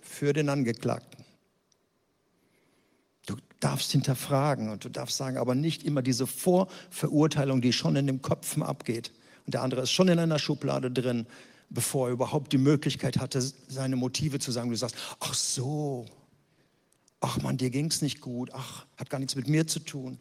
für 0.03 0.33
den 0.33 0.49
Angeklagten. 0.49 1.25
Du 3.25 3.37
darfst 3.59 3.91
hinterfragen 3.91 4.69
und 4.69 4.85
du 4.85 4.89
darfst 4.89 5.17
sagen, 5.17 5.37
aber 5.37 5.55
nicht 5.55 5.83
immer 5.83 6.03
diese 6.03 6.27
Vorverurteilung, 6.27 7.59
die 7.61 7.73
schon 7.73 7.95
in 7.95 8.05
den 8.05 8.21
Köpfen 8.21 8.61
abgeht. 8.61 9.11
Und 9.45 9.53
der 9.53 9.61
andere 9.61 9.81
ist 9.81 9.91
schon 9.91 10.07
in 10.07 10.19
einer 10.19 10.39
Schublade 10.39 10.91
drin, 10.91 11.27
bevor 11.69 12.07
er 12.07 12.13
überhaupt 12.13 12.53
die 12.53 12.57
Möglichkeit 12.57 13.17
hatte, 13.17 13.41
seine 13.41 13.95
Motive 13.95 14.39
zu 14.39 14.51
sagen. 14.51 14.69
Du 14.69 14.75
sagst, 14.75 14.95
ach 15.19 15.33
so, 15.33 16.05
ach 17.19 17.41
man, 17.41 17.57
dir 17.57 17.69
ging 17.69 17.87
es 17.87 18.01
nicht 18.01 18.21
gut, 18.21 18.51
ach, 18.53 18.85
hat 18.97 19.09
gar 19.09 19.19
nichts 19.19 19.35
mit 19.35 19.47
mir 19.47 19.67
zu 19.67 19.79
tun. 19.79 20.19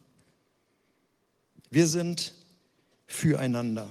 Wir 1.69 1.87
sind 1.87 2.33
füreinander. 3.07 3.87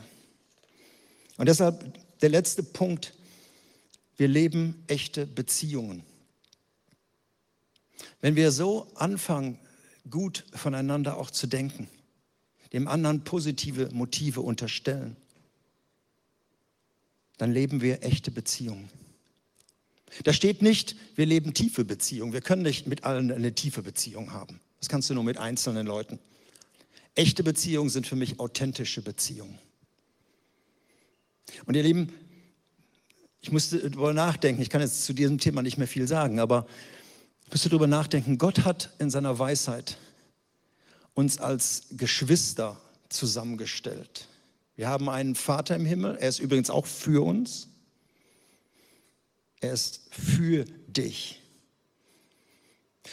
Und 1.37 1.47
deshalb 1.49 1.99
der 2.20 2.29
letzte 2.29 2.62
Punkt, 2.62 3.12
wir 4.16 4.29
leben 4.29 4.85
echte 4.87 5.27
Beziehungen. 5.27 6.05
Wenn 8.20 8.37
wir 8.37 8.53
so 8.53 8.90
anfangen, 8.94 9.59
gut 10.09 10.44
voneinander 10.53 11.16
auch 11.16 11.31
zu 11.31 11.47
denken, 11.47 11.88
dem 12.73 12.88
anderen 12.88 13.25
positive 13.25 13.90
Motive 13.92 14.40
unterstellen, 14.40 15.16
dann 17.38 17.53
leben 17.53 17.81
wir 17.81 18.03
echte 18.03 18.31
Beziehungen. 18.31 18.88
Da 20.23 20.33
steht 20.33 20.62
nicht, 20.62 20.94
wir 21.16 21.27
leben 21.27 21.55
tiefe 21.55 21.85
Beziehungen. 21.85 22.33
Wir 22.33 22.40
können 22.40 22.62
nicht 22.62 22.87
mit 22.87 23.05
allen 23.05 23.33
eine 23.33 23.55
tiefe 23.55 23.83
Beziehung 23.83 24.33
haben. 24.33 24.61
Das 24.79 24.88
kannst 24.88 25.11
du 25.11 25.14
nur 25.14 25.25
mit 25.25 25.38
einzelnen 25.38 25.87
Leuten. 25.87 26.18
Echte 27.16 27.42
Beziehungen 27.42 27.90
sind 27.90 28.07
für 28.07 28.16
mich 28.16 28.38
authentische 28.38 29.03
Beziehungen. 29.03 29.59
Und 31.66 31.75
ihr 31.75 31.83
Lieben, 31.83 32.12
ich 33.40 33.53
musste 33.53 33.79
darüber 33.90 34.12
nachdenken, 34.12 34.62
ich 34.62 34.70
kann 34.70 34.81
jetzt 34.81 35.05
zu 35.05 35.12
diesem 35.12 35.38
Thema 35.38 35.62
nicht 35.62 35.79
mehr 35.79 35.88
viel 35.88 36.09
sagen, 36.09 36.38
aber 36.38 36.66
ich 37.47 37.53
musste 37.53 37.68
darüber 37.68 37.87
nachdenken, 37.87 38.38
Gott 38.38 38.64
hat 38.64 38.94
in 38.99 39.11
seiner 39.11 39.38
Weisheit 39.38 39.99
uns 41.14 41.38
als 41.38 41.87
Geschwister 41.90 42.81
zusammengestellt. 43.09 44.29
Wir 44.77 44.89
haben 44.89 45.09
einen 45.09 45.35
Vater 45.35 45.77
im 45.77 45.87
Himmel, 45.87 46.17
er 46.17 46.29
ist 46.29 46.41
übrigens 46.41 46.71
auch 46.71 46.87
für 46.87 47.25
uns. 47.25 47.69
Er 49.61 49.73
ist 49.73 50.03
für 50.11 50.65
dich. 50.89 51.41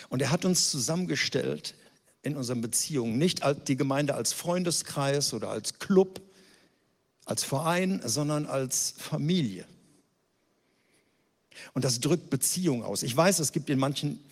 Und 0.10 0.22
er 0.22 0.32
hat 0.32 0.44
uns 0.44 0.70
zusammengestellt 0.72 1.76
in 2.24 2.36
unseren 2.36 2.62
Beziehungen, 2.62 3.18
nicht 3.18 3.42
die 3.68 3.78
Gemeinde 3.78 4.16
als 4.16 4.34
Freundeskreis 4.34 5.34
oder 5.34 5.50
als 5.50 5.80
Club, 5.80 6.22
als 7.26 7.44
Verein, 7.44 8.02
sondern 8.04 8.46
als 8.46 8.94
Familie. 8.98 9.66
Und 11.74 11.86
das 11.86 12.00
drückt 12.00 12.30
Beziehung 12.30 12.84
aus. 12.84 13.04
Ich 13.04 13.16
weiß, 13.16 13.40
es 13.40 13.52
gibt 13.52 13.70
in 13.70 13.80
manchen 13.80 14.24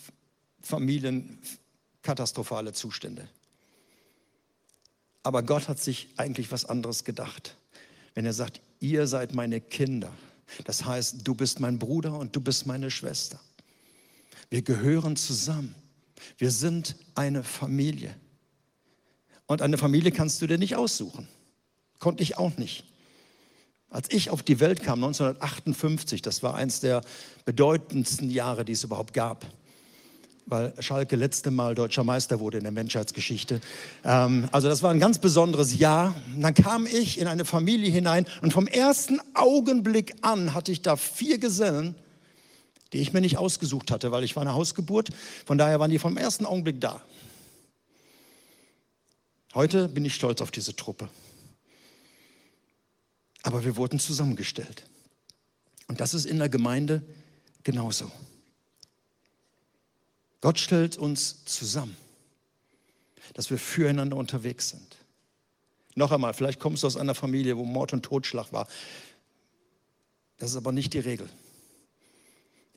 Familien 0.61 1.39
katastrophale 2.01 2.73
Zustände. 2.73 3.27
Aber 5.23 5.43
Gott 5.43 5.67
hat 5.67 5.79
sich 5.79 6.09
eigentlich 6.17 6.51
was 6.51 6.65
anderes 6.65 7.03
gedacht. 7.03 7.57
Wenn 8.13 8.25
er 8.25 8.33
sagt, 8.33 8.61
ihr 8.79 9.07
seid 9.07 9.33
meine 9.33 9.61
Kinder. 9.61 10.11
Das 10.65 10.85
heißt, 10.85 11.27
du 11.27 11.35
bist 11.35 11.59
mein 11.59 11.77
Bruder 11.77 12.17
und 12.17 12.35
du 12.35 12.41
bist 12.41 12.65
meine 12.65 12.89
Schwester. 12.89 13.39
Wir 14.49 14.61
gehören 14.61 15.15
zusammen. 15.15 15.75
Wir 16.37 16.51
sind 16.51 16.95
eine 17.15 17.43
Familie. 17.43 18.15
Und 19.45 19.61
eine 19.61 19.77
Familie 19.77 20.11
kannst 20.11 20.41
du 20.41 20.47
dir 20.47 20.57
nicht 20.57 20.75
aussuchen. 20.75 21.27
Konnte 21.99 22.23
ich 22.23 22.37
auch 22.37 22.57
nicht. 22.57 22.85
Als 23.89 24.11
ich 24.11 24.29
auf 24.29 24.43
die 24.43 24.59
Welt 24.59 24.83
kam, 24.83 25.03
1958, 25.03 26.21
das 26.21 26.43
war 26.43 26.55
eines 26.55 26.79
der 26.79 27.01
bedeutendsten 27.45 28.29
Jahre, 28.29 28.63
die 28.63 28.73
es 28.73 28.83
überhaupt 28.83 29.13
gab, 29.13 29.45
weil 30.49 30.73
Schalke 30.79 31.15
letzte 31.15 31.51
Mal 31.51 31.75
deutscher 31.75 32.03
Meister 32.03 32.39
wurde 32.39 32.57
in 32.57 32.63
der 32.63 32.71
Menschheitsgeschichte. 32.71 33.61
Ähm, 34.03 34.49
also 34.51 34.67
das 34.67 34.81
war 34.81 34.91
ein 34.91 34.99
ganz 34.99 35.19
besonderes 35.19 35.77
Jahr. 35.77 36.15
Und 36.35 36.41
dann 36.41 36.53
kam 36.53 36.85
ich 36.85 37.19
in 37.19 37.27
eine 37.27 37.45
Familie 37.45 37.91
hinein 37.91 38.25
und 38.41 38.51
vom 38.51 38.67
ersten 38.67 39.21
Augenblick 39.35 40.15
an 40.21 40.53
hatte 40.53 40.71
ich 40.71 40.81
da 40.81 40.95
vier 40.95 41.37
Gesellen, 41.37 41.95
die 42.91 42.97
ich 42.97 43.13
mir 43.13 43.21
nicht 43.21 43.37
ausgesucht 43.37 43.91
hatte, 43.91 44.11
weil 44.11 44.23
ich 44.23 44.35
war 44.35 44.41
eine 44.41 44.53
Hausgeburt. 44.53 45.09
Von 45.45 45.57
daher 45.57 45.79
waren 45.79 45.91
die 45.91 45.99
vom 45.99 46.17
ersten 46.17 46.45
Augenblick 46.45 46.81
da. 46.81 47.01
Heute 49.53 49.87
bin 49.87 50.05
ich 50.05 50.15
stolz 50.15 50.41
auf 50.41 50.51
diese 50.51 50.75
Truppe. 50.75 51.09
Aber 53.43 53.63
wir 53.63 53.77
wurden 53.77 53.99
zusammengestellt. 53.99 54.83
Und 55.87 56.01
das 56.01 56.13
ist 56.13 56.25
in 56.25 56.39
der 56.39 56.49
Gemeinde 56.49 57.03
genauso. 57.63 58.11
Gott 60.41 60.59
stellt 60.59 60.97
uns 60.97 61.43
zusammen, 61.45 61.97
dass 63.33 63.49
wir 63.49 63.57
füreinander 63.57 64.15
unterwegs 64.15 64.69
sind. 64.69 64.97
Noch 65.95 66.11
einmal, 66.11 66.33
vielleicht 66.33 66.59
kommst 66.59 66.83
du 66.83 66.87
aus 66.87 66.95
einer 66.95 67.15
Familie, 67.15 67.57
wo 67.57 67.65
Mord 67.65 67.93
und 67.93 68.03
Totschlag 68.03 68.53
war. 68.53 68.67
Das 70.37 70.51
ist 70.51 70.55
aber 70.55 70.71
nicht 70.71 70.93
die 70.93 70.99
Regel. 70.99 71.29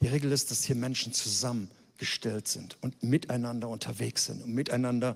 Die 0.01 0.09
Regel 0.09 0.33
ist, 0.33 0.51
dass 0.51 0.65
hier 0.65 0.75
Menschen 0.75 1.13
zusammengestellt 1.13 2.49
sind 2.49 2.77
und 2.81 3.01
miteinander 3.05 3.69
unterwegs 3.69 4.25
sind 4.25 4.43
und 4.43 4.53
miteinander 4.53 5.15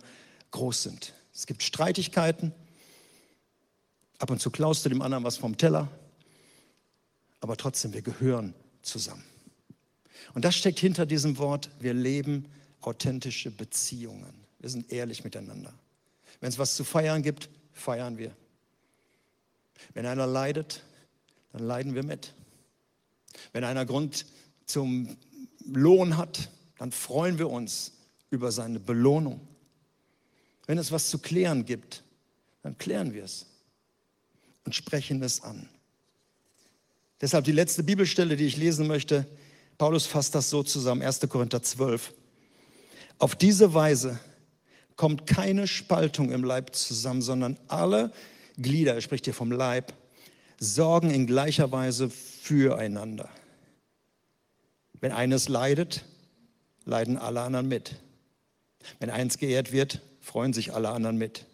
groß 0.52 0.85
sind. 0.85 1.12
Es 1.35 1.46
gibt 1.46 1.64
Streitigkeiten. 1.64 2.52
Ab 4.18 4.30
und 4.30 4.40
zu 4.40 4.50
klaust 4.50 4.85
du 4.85 4.88
dem 4.88 5.02
anderen 5.02 5.24
was 5.24 5.37
vom 5.37 5.56
Teller. 5.56 5.88
Aber 7.40 7.56
trotzdem, 7.56 7.92
wir 7.92 8.02
gehören 8.02 8.54
zusammen. 8.82 9.24
Und 10.34 10.44
das 10.44 10.56
steckt 10.56 10.78
hinter 10.78 11.06
diesem 11.06 11.38
Wort, 11.38 11.70
wir 11.80 11.94
leben 11.94 12.46
authentische 12.80 13.50
Beziehungen. 13.50 14.34
Wir 14.58 14.70
sind 14.70 14.92
ehrlich 14.92 15.24
miteinander. 15.24 15.72
Wenn 16.40 16.48
es 16.48 16.58
was 16.58 16.76
zu 16.76 16.84
feiern 16.84 17.22
gibt, 17.22 17.48
feiern 17.72 18.18
wir. 18.18 18.34
Wenn 19.94 20.06
einer 20.06 20.26
leidet, 20.26 20.82
dann 21.52 21.62
leiden 21.62 21.94
wir 21.94 22.02
mit. 22.02 22.32
Wenn 23.52 23.64
einer 23.64 23.86
Grund 23.86 24.26
zum 24.66 25.16
Lohn 25.66 26.16
hat, 26.16 26.50
dann 26.78 26.92
freuen 26.92 27.38
wir 27.38 27.48
uns 27.48 27.92
über 28.30 28.52
seine 28.52 28.80
Belohnung. 28.80 29.40
Wenn 30.66 30.78
es 30.78 30.92
was 30.92 31.10
zu 31.10 31.18
klären 31.18 31.64
gibt, 31.64 32.02
dann 32.62 32.76
klären 32.76 33.14
wir 33.14 33.24
es 33.24 33.46
und 34.64 34.74
sprechen 34.74 35.22
es 35.22 35.42
an. 35.42 35.68
Deshalb 37.20 37.44
die 37.44 37.52
letzte 37.52 37.82
Bibelstelle, 37.82 38.36
die 38.36 38.46
ich 38.46 38.56
lesen 38.56 38.86
möchte. 38.86 39.26
Paulus 39.78 40.06
fasst 40.06 40.34
das 40.34 40.50
so 40.50 40.62
zusammen, 40.62 41.02
1. 41.02 41.20
Korinther 41.28 41.62
12. 41.62 42.12
Auf 43.18 43.34
diese 43.34 43.74
Weise 43.74 44.18
kommt 44.96 45.26
keine 45.26 45.66
Spaltung 45.66 46.32
im 46.32 46.44
Leib 46.44 46.74
zusammen, 46.74 47.22
sondern 47.22 47.58
alle 47.68 48.12
Glieder, 48.56 48.94
er 48.94 49.00
spricht 49.02 49.26
hier 49.26 49.34
vom 49.34 49.52
Leib, 49.52 49.92
sorgen 50.58 51.10
in 51.10 51.26
gleicher 51.26 51.70
Weise 51.72 52.08
füreinander. 52.08 53.29
Wenn 55.00 55.12
eines 55.12 55.48
leidet, 55.48 56.04
leiden 56.87 57.18
alle 57.18 57.42
anderen 57.42 57.68
mit. 57.68 57.96
Wenn 58.98 59.10
eins 59.10 59.37
geehrt 59.37 59.72
wird, 59.72 60.00
freuen 60.20 60.54
sich 60.54 60.72
alle 60.72 60.88
anderen 60.90 61.18
mit. 61.18 61.44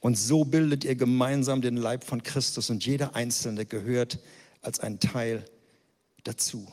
Und 0.00 0.18
so 0.18 0.44
bildet 0.44 0.84
ihr 0.84 0.94
gemeinsam 0.94 1.62
den 1.62 1.76
Leib 1.76 2.04
von 2.04 2.22
Christus 2.22 2.68
und 2.68 2.84
jeder 2.84 3.14
Einzelne 3.14 3.64
gehört 3.64 4.18
als 4.60 4.80
ein 4.80 5.00
Teil 5.00 5.44
dazu. 6.24 6.70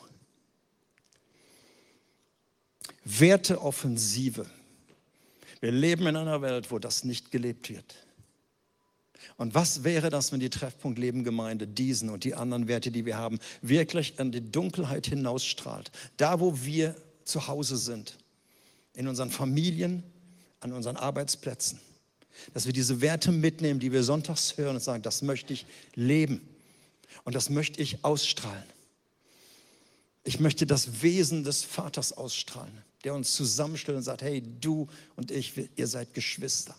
Werteoffensive. 3.17 4.45
Wir 5.61 5.71
leben 5.71 6.07
in 6.07 6.15
einer 6.15 6.41
Welt, 6.41 6.71
wo 6.71 6.79
das 6.79 7.03
nicht 7.03 7.31
gelebt 7.31 7.69
wird. 7.69 7.95
Und 9.37 9.55
was 9.55 9.83
wäre 9.83 10.09
das, 10.09 10.31
wenn 10.31 10.39
die 10.39 10.49
Treffpunkt 10.49 10.99
Leben 10.99 11.23
Gemeinde 11.23 11.65
diesen 11.65 12.09
und 12.09 12.23
die 12.23 12.35
anderen 12.35 12.67
Werte, 12.67 12.91
die 12.91 13.05
wir 13.05 13.17
haben, 13.17 13.39
wirklich 13.61 14.19
an 14.19 14.31
die 14.31 14.51
Dunkelheit 14.51 15.07
hinausstrahlt? 15.07 15.91
Da, 16.17 16.39
wo 16.39 16.61
wir 16.63 16.95
zu 17.23 17.47
Hause 17.47 17.77
sind, 17.77 18.17
in 18.93 19.07
unseren 19.07 19.31
Familien, 19.31 20.03
an 20.59 20.73
unseren 20.73 20.97
Arbeitsplätzen. 20.97 21.79
Dass 22.53 22.65
wir 22.65 22.73
diese 22.73 23.01
Werte 23.01 23.31
mitnehmen, 23.31 23.79
die 23.79 23.91
wir 23.91 24.03
sonntags 24.03 24.57
hören 24.57 24.75
und 24.75 24.83
sagen, 24.83 25.03
das 25.03 25.21
möchte 25.21 25.53
ich 25.53 25.65
leben 25.95 26.41
und 27.23 27.35
das 27.35 27.49
möchte 27.49 27.81
ich 27.81 28.03
ausstrahlen. 28.03 28.63
Ich 30.23 30.39
möchte 30.39 30.65
das 30.65 31.01
Wesen 31.01 31.43
des 31.43 31.63
Vaters 31.63 32.13
ausstrahlen, 32.13 32.83
der 33.03 33.13
uns 33.13 33.33
zusammenstellt 33.33 33.97
und 33.97 34.03
sagt, 34.03 34.21
hey, 34.21 34.41
du 34.41 34.87
und 35.15 35.31
ich, 35.31 35.53
ihr 35.75 35.87
seid 35.87 36.13
Geschwister. 36.13 36.75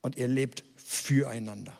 Und 0.00 0.16
ihr 0.16 0.28
lebt 0.28 0.62
füreinander. 0.76 1.76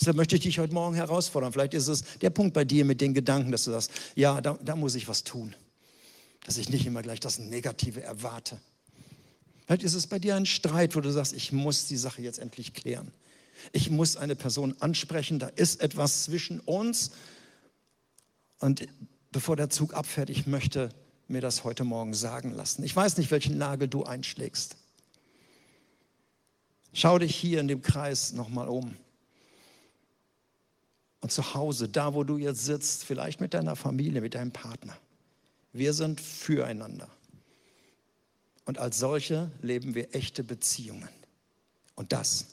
Deshalb 0.00 0.16
möchte 0.16 0.36
ich 0.36 0.42
dich 0.42 0.58
heute 0.58 0.74
Morgen 0.74 0.94
herausfordern. 0.94 1.52
Vielleicht 1.52 1.74
ist 1.74 1.88
es 1.88 2.04
der 2.20 2.30
Punkt 2.30 2.54
bei 2.54 2.64
dir 2.64 2.84
mit 2.84 3.00
den 3.00 3.14
Gedanken, 3.14 3.50
dass 3.50 3.64
du 3.64 3.72
sagst, 3.72 3.90
ja, 4.14 4.40
da, 4.40 4.58
da 4.62 4.76
muss 4.76 4.94
ich 4.94 5.08
was 5.08 5.24
tun. 5.24 5.54
Dass 6.44 6.56
ich 6.56 6.68
nicht 6.68 6.86
immer 6.86 7.02
gleich 7.02 7.20
das 7.20 7.38
Negative 7.38 8.02
erwarte. 8.02 8.60
Vielleicht 9.66 9.82
ist 9.82 9.94
es 9.94 10.06
bei 10.06 10.18
dir 10.18 10.36
ein 10.36 10.46
Streit, 10.46 10.94
wo 10.94 11.00
du 11.00 11.10
sagst, 11.10 11.32
ich 11.32 11.52
muss 11.52 11.86
die 11.86 11.96
Sache 11.96 12.22
jetzt 12.22 12.38
endlich 12.38 12.74
klären. 12.74 13.10
Ich 13.72 13.90
muss 13.90 14.16
eine 14.16 14.36
Person 14.36 14.74
ansprechen, 14.80 15.38
da 15.38 15.48
ist 15.48 15.80
etwas 15.82 16.24
zwischen 16.24 16.60
uns. 16.60 17.10
Und 18.60 18.86
bevor 19.32 19.56
der 19.56 19.68
Zug 19.68 19.94
abfährt, 19.94 20.30
ich 20.30 20.46
möchte 20.46 20.90
mir 21.28 21.40
das 21.40 21.64
heute 21.64 21.84
Morgen 21.84 22.14
sagen 22.14 22.52
lassen. 22.52 22.82
Ich 22.82 22.96
weiß 22.96 23.18
nicht, 23.18 23.30
welchen 23.30 23.58
Nagel 23.58 23.88
du 23.88 24.04
einschlägst. 24.04 24.76
Schau 26.92 27.18
dich 27.18 27.36
hier 27.36 27.60
in 27.60 27.68
dem 27.68 27.82
Kreis 27.82 28.32
nochmal 28.32 28.68
um. 28.68 28.96
Und 31.20 31.32
zu 31.32 31.54
Hause, 31.54 31.88
da 31.88 32.14
wo 32.14 32.24
du 32.24 32.38
jetzt 32.38 32.64
sitzt, 32.64 33.04
vielleicht 33.04 33.40
mit 33.40 33.52
deiner 33.54 33.76
Familie, 33.76 34.20
mit 34.20 34.34
deinem 34.34 34.52
Partner. 34.52 34.96
Wir 35.72 35.92
sind 35.92 36.20
füreinander. 36.20 37.08
Und 38.64 38.78
als 38.78 38.98
solche 38.98 39.50
leben 39.60 39.94
wir 39.94 40.14
echte 40.14 40.44
Beziehungen. 40.44 41.08
Und 41.94 42.12
das 42.12 42.46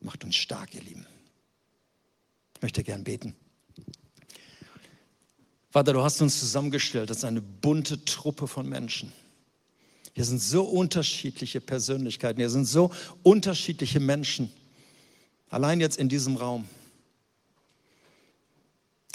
macht 0.00 0.24
uns 0.24 0.36
stark, 0.36 0.74
ihr 0.74 0.82
Lieben. 0.82 1.06
Ich 2.54 2.62
möchte 2.62 2.82
gern 2.82 3.04
beten. 3.04 3.34
Vater, 5.76 5.92
du 5.92 6.02
hast 6.02 6.22
uns 6.22 6.40
zusammengestellt 6.40 7.10
als 7.10 7.22
eine 7.22 7.42
bunte 7.42 8.02
Truppe 8.06 8.48
von 8.48 8.66
Menschen. 8.66 9.12
Hier 10.14 10.24
sind 10.24 10.40
so 10.40 10.64
unterschiedliche 10.64 11.60
Persönlichkeiten, 11.60 12.40
hier 12.40 12.48
sind 12.48 12.64
so 12.64 12.90
unterschiedliche 13.22 14.00
Menschen. 14.00 14.50
Allein 15.50 15.78
jetzt 15.80 15.98
in 15.98 16.08
diesem 16.08 16.36
Raum. 16.36 16.66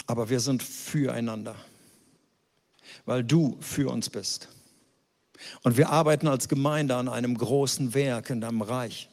Aber 0.06 0.30
wir 0.30 0.38
sind 0.38 0.62
füreinander, 0.62 1.56
weil 3.06 3.24
du 3.24 3.56
für 3.58 3.90
uns 3.90 4.08
bist. 4.08 4.46
Und 5.64 5.76
wir 5.76 5.90
arbeiten 5.90 6.28
als 6.28 6.48
Gemeinde 6.48 6.94
an 6.94 7.08
einem 7.08 7.36
großen 7.36 7.92
Werk 7.92 8.30
in 8.30 8.40
deinem 8.40 8.62
Reich, 8.62 9.08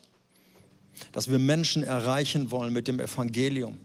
dass 1.14 1.32
wir 1.32 1.39
Menschen 1.39 1.82
erreichen 1.82 2.52
wollen 2.52 2.74
mit 2.74 2.88
dem 2.88 3.00
Evangelium. 3.00 3.80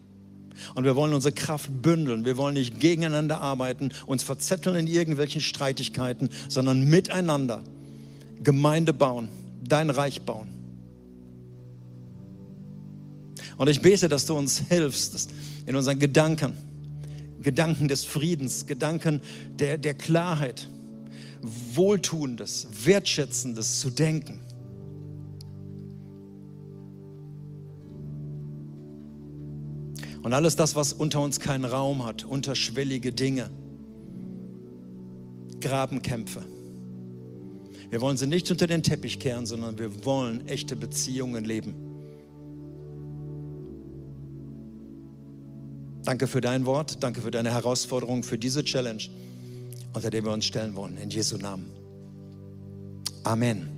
Und 0.73 0.83
wir 0.83 0.95
wollen 0.95 1.13
unsere 1.13 1.33
Kraft 1.33 1.69
bündeln. 1.81 2.25
Wir 2.25 2.37
wollen 2.37 2.55
nicht 2.55 2.79
gegeneinander 2.79 3.41
arbeiten, 3.41 3.91
uns 4.05 4.23
verzetteln 4.23 4.75
in 4.75 4.87
irgendwelchen 4.87 5.41
Streitigkeiten, 5.41 6.29
sondern 6.47 6.89
miteinander 6.89 7.61
Gemeinde 8.43 8.93
bauen, 8.93 9.29
dein 9.63 9.89
Reich 9.89 10.21
bauen. 10.21 10.47
Und 13.57 13.69
ich 13.69 13.81
bete, 13.81 14.09
dass 14.09 14.25
du 14.25 14.35
uns 14.35 14.59
hilfst 14.69 15.29
in 15.65 15.75
unseren 15.75 15.99
Gedanken, 15.99 16.53
Gedanken 17.41 17.87
des 17.87 18.03
Friedens, 18.03 18.65
Gedanken 18.65 19.21
der, 19.59 19.77
der 19.77 19.93
Klarheit, 19.93 20.69
Wohltuendes, 21.73 22.67
Wertschätzendes 22.83 23.79
zu 23.79 23.89
denken. 23.89 24.39
Und 30.25 30.33
alles 30.33 30.55
das, 30.55 30.75
was 30.75 30.91
unter 30.91 31.21
uns 31.21 31.39
keinen 31.39 31.65
Raum 31.65 32.03
hat, 32.03 32.23
unterschwellige 32.23 33.11
Dinge, 33.11 33.51
Grabenkämpfe. 35.61 36.41
Wir 37.91 38.01
wollen 38.01 38.17
sie 38.17 38.25
nicht 38.25 38.49
unter 38.49 38.65
den 38.65 38.81
Teppich 38.81 39.19
kehren, 39.19 39.45
sondern 39.45 39.77
wir 39.77 40.03
wollen 40.03 40.47
echte 40.47 40.75
Beziehungen 40.75 41.45
leben. 41.45 41.75
Danke 46.05 46.25
für 46.25 46.41
dein 46.41 46.65
Wort, 46.65 47.03
danke 47.03 47.21
für 47.21 47.29
deine 47.29 47.51
Herausforderung, 47.51 48.23
für 48.23 48.39
diese 48.39 48.63
Challenge, 48.63 49.03
unter 49.93 50.09
der 50.09 50.25
wir 50.25 50.31
uns 50.31 50.45
stellen 50.45 50.75
wollen. 50.75 50.97
In 50.97 51.11
Jesu 51.11 51.37
Namen. 51.37 51.69
Amen. 53.23 53.74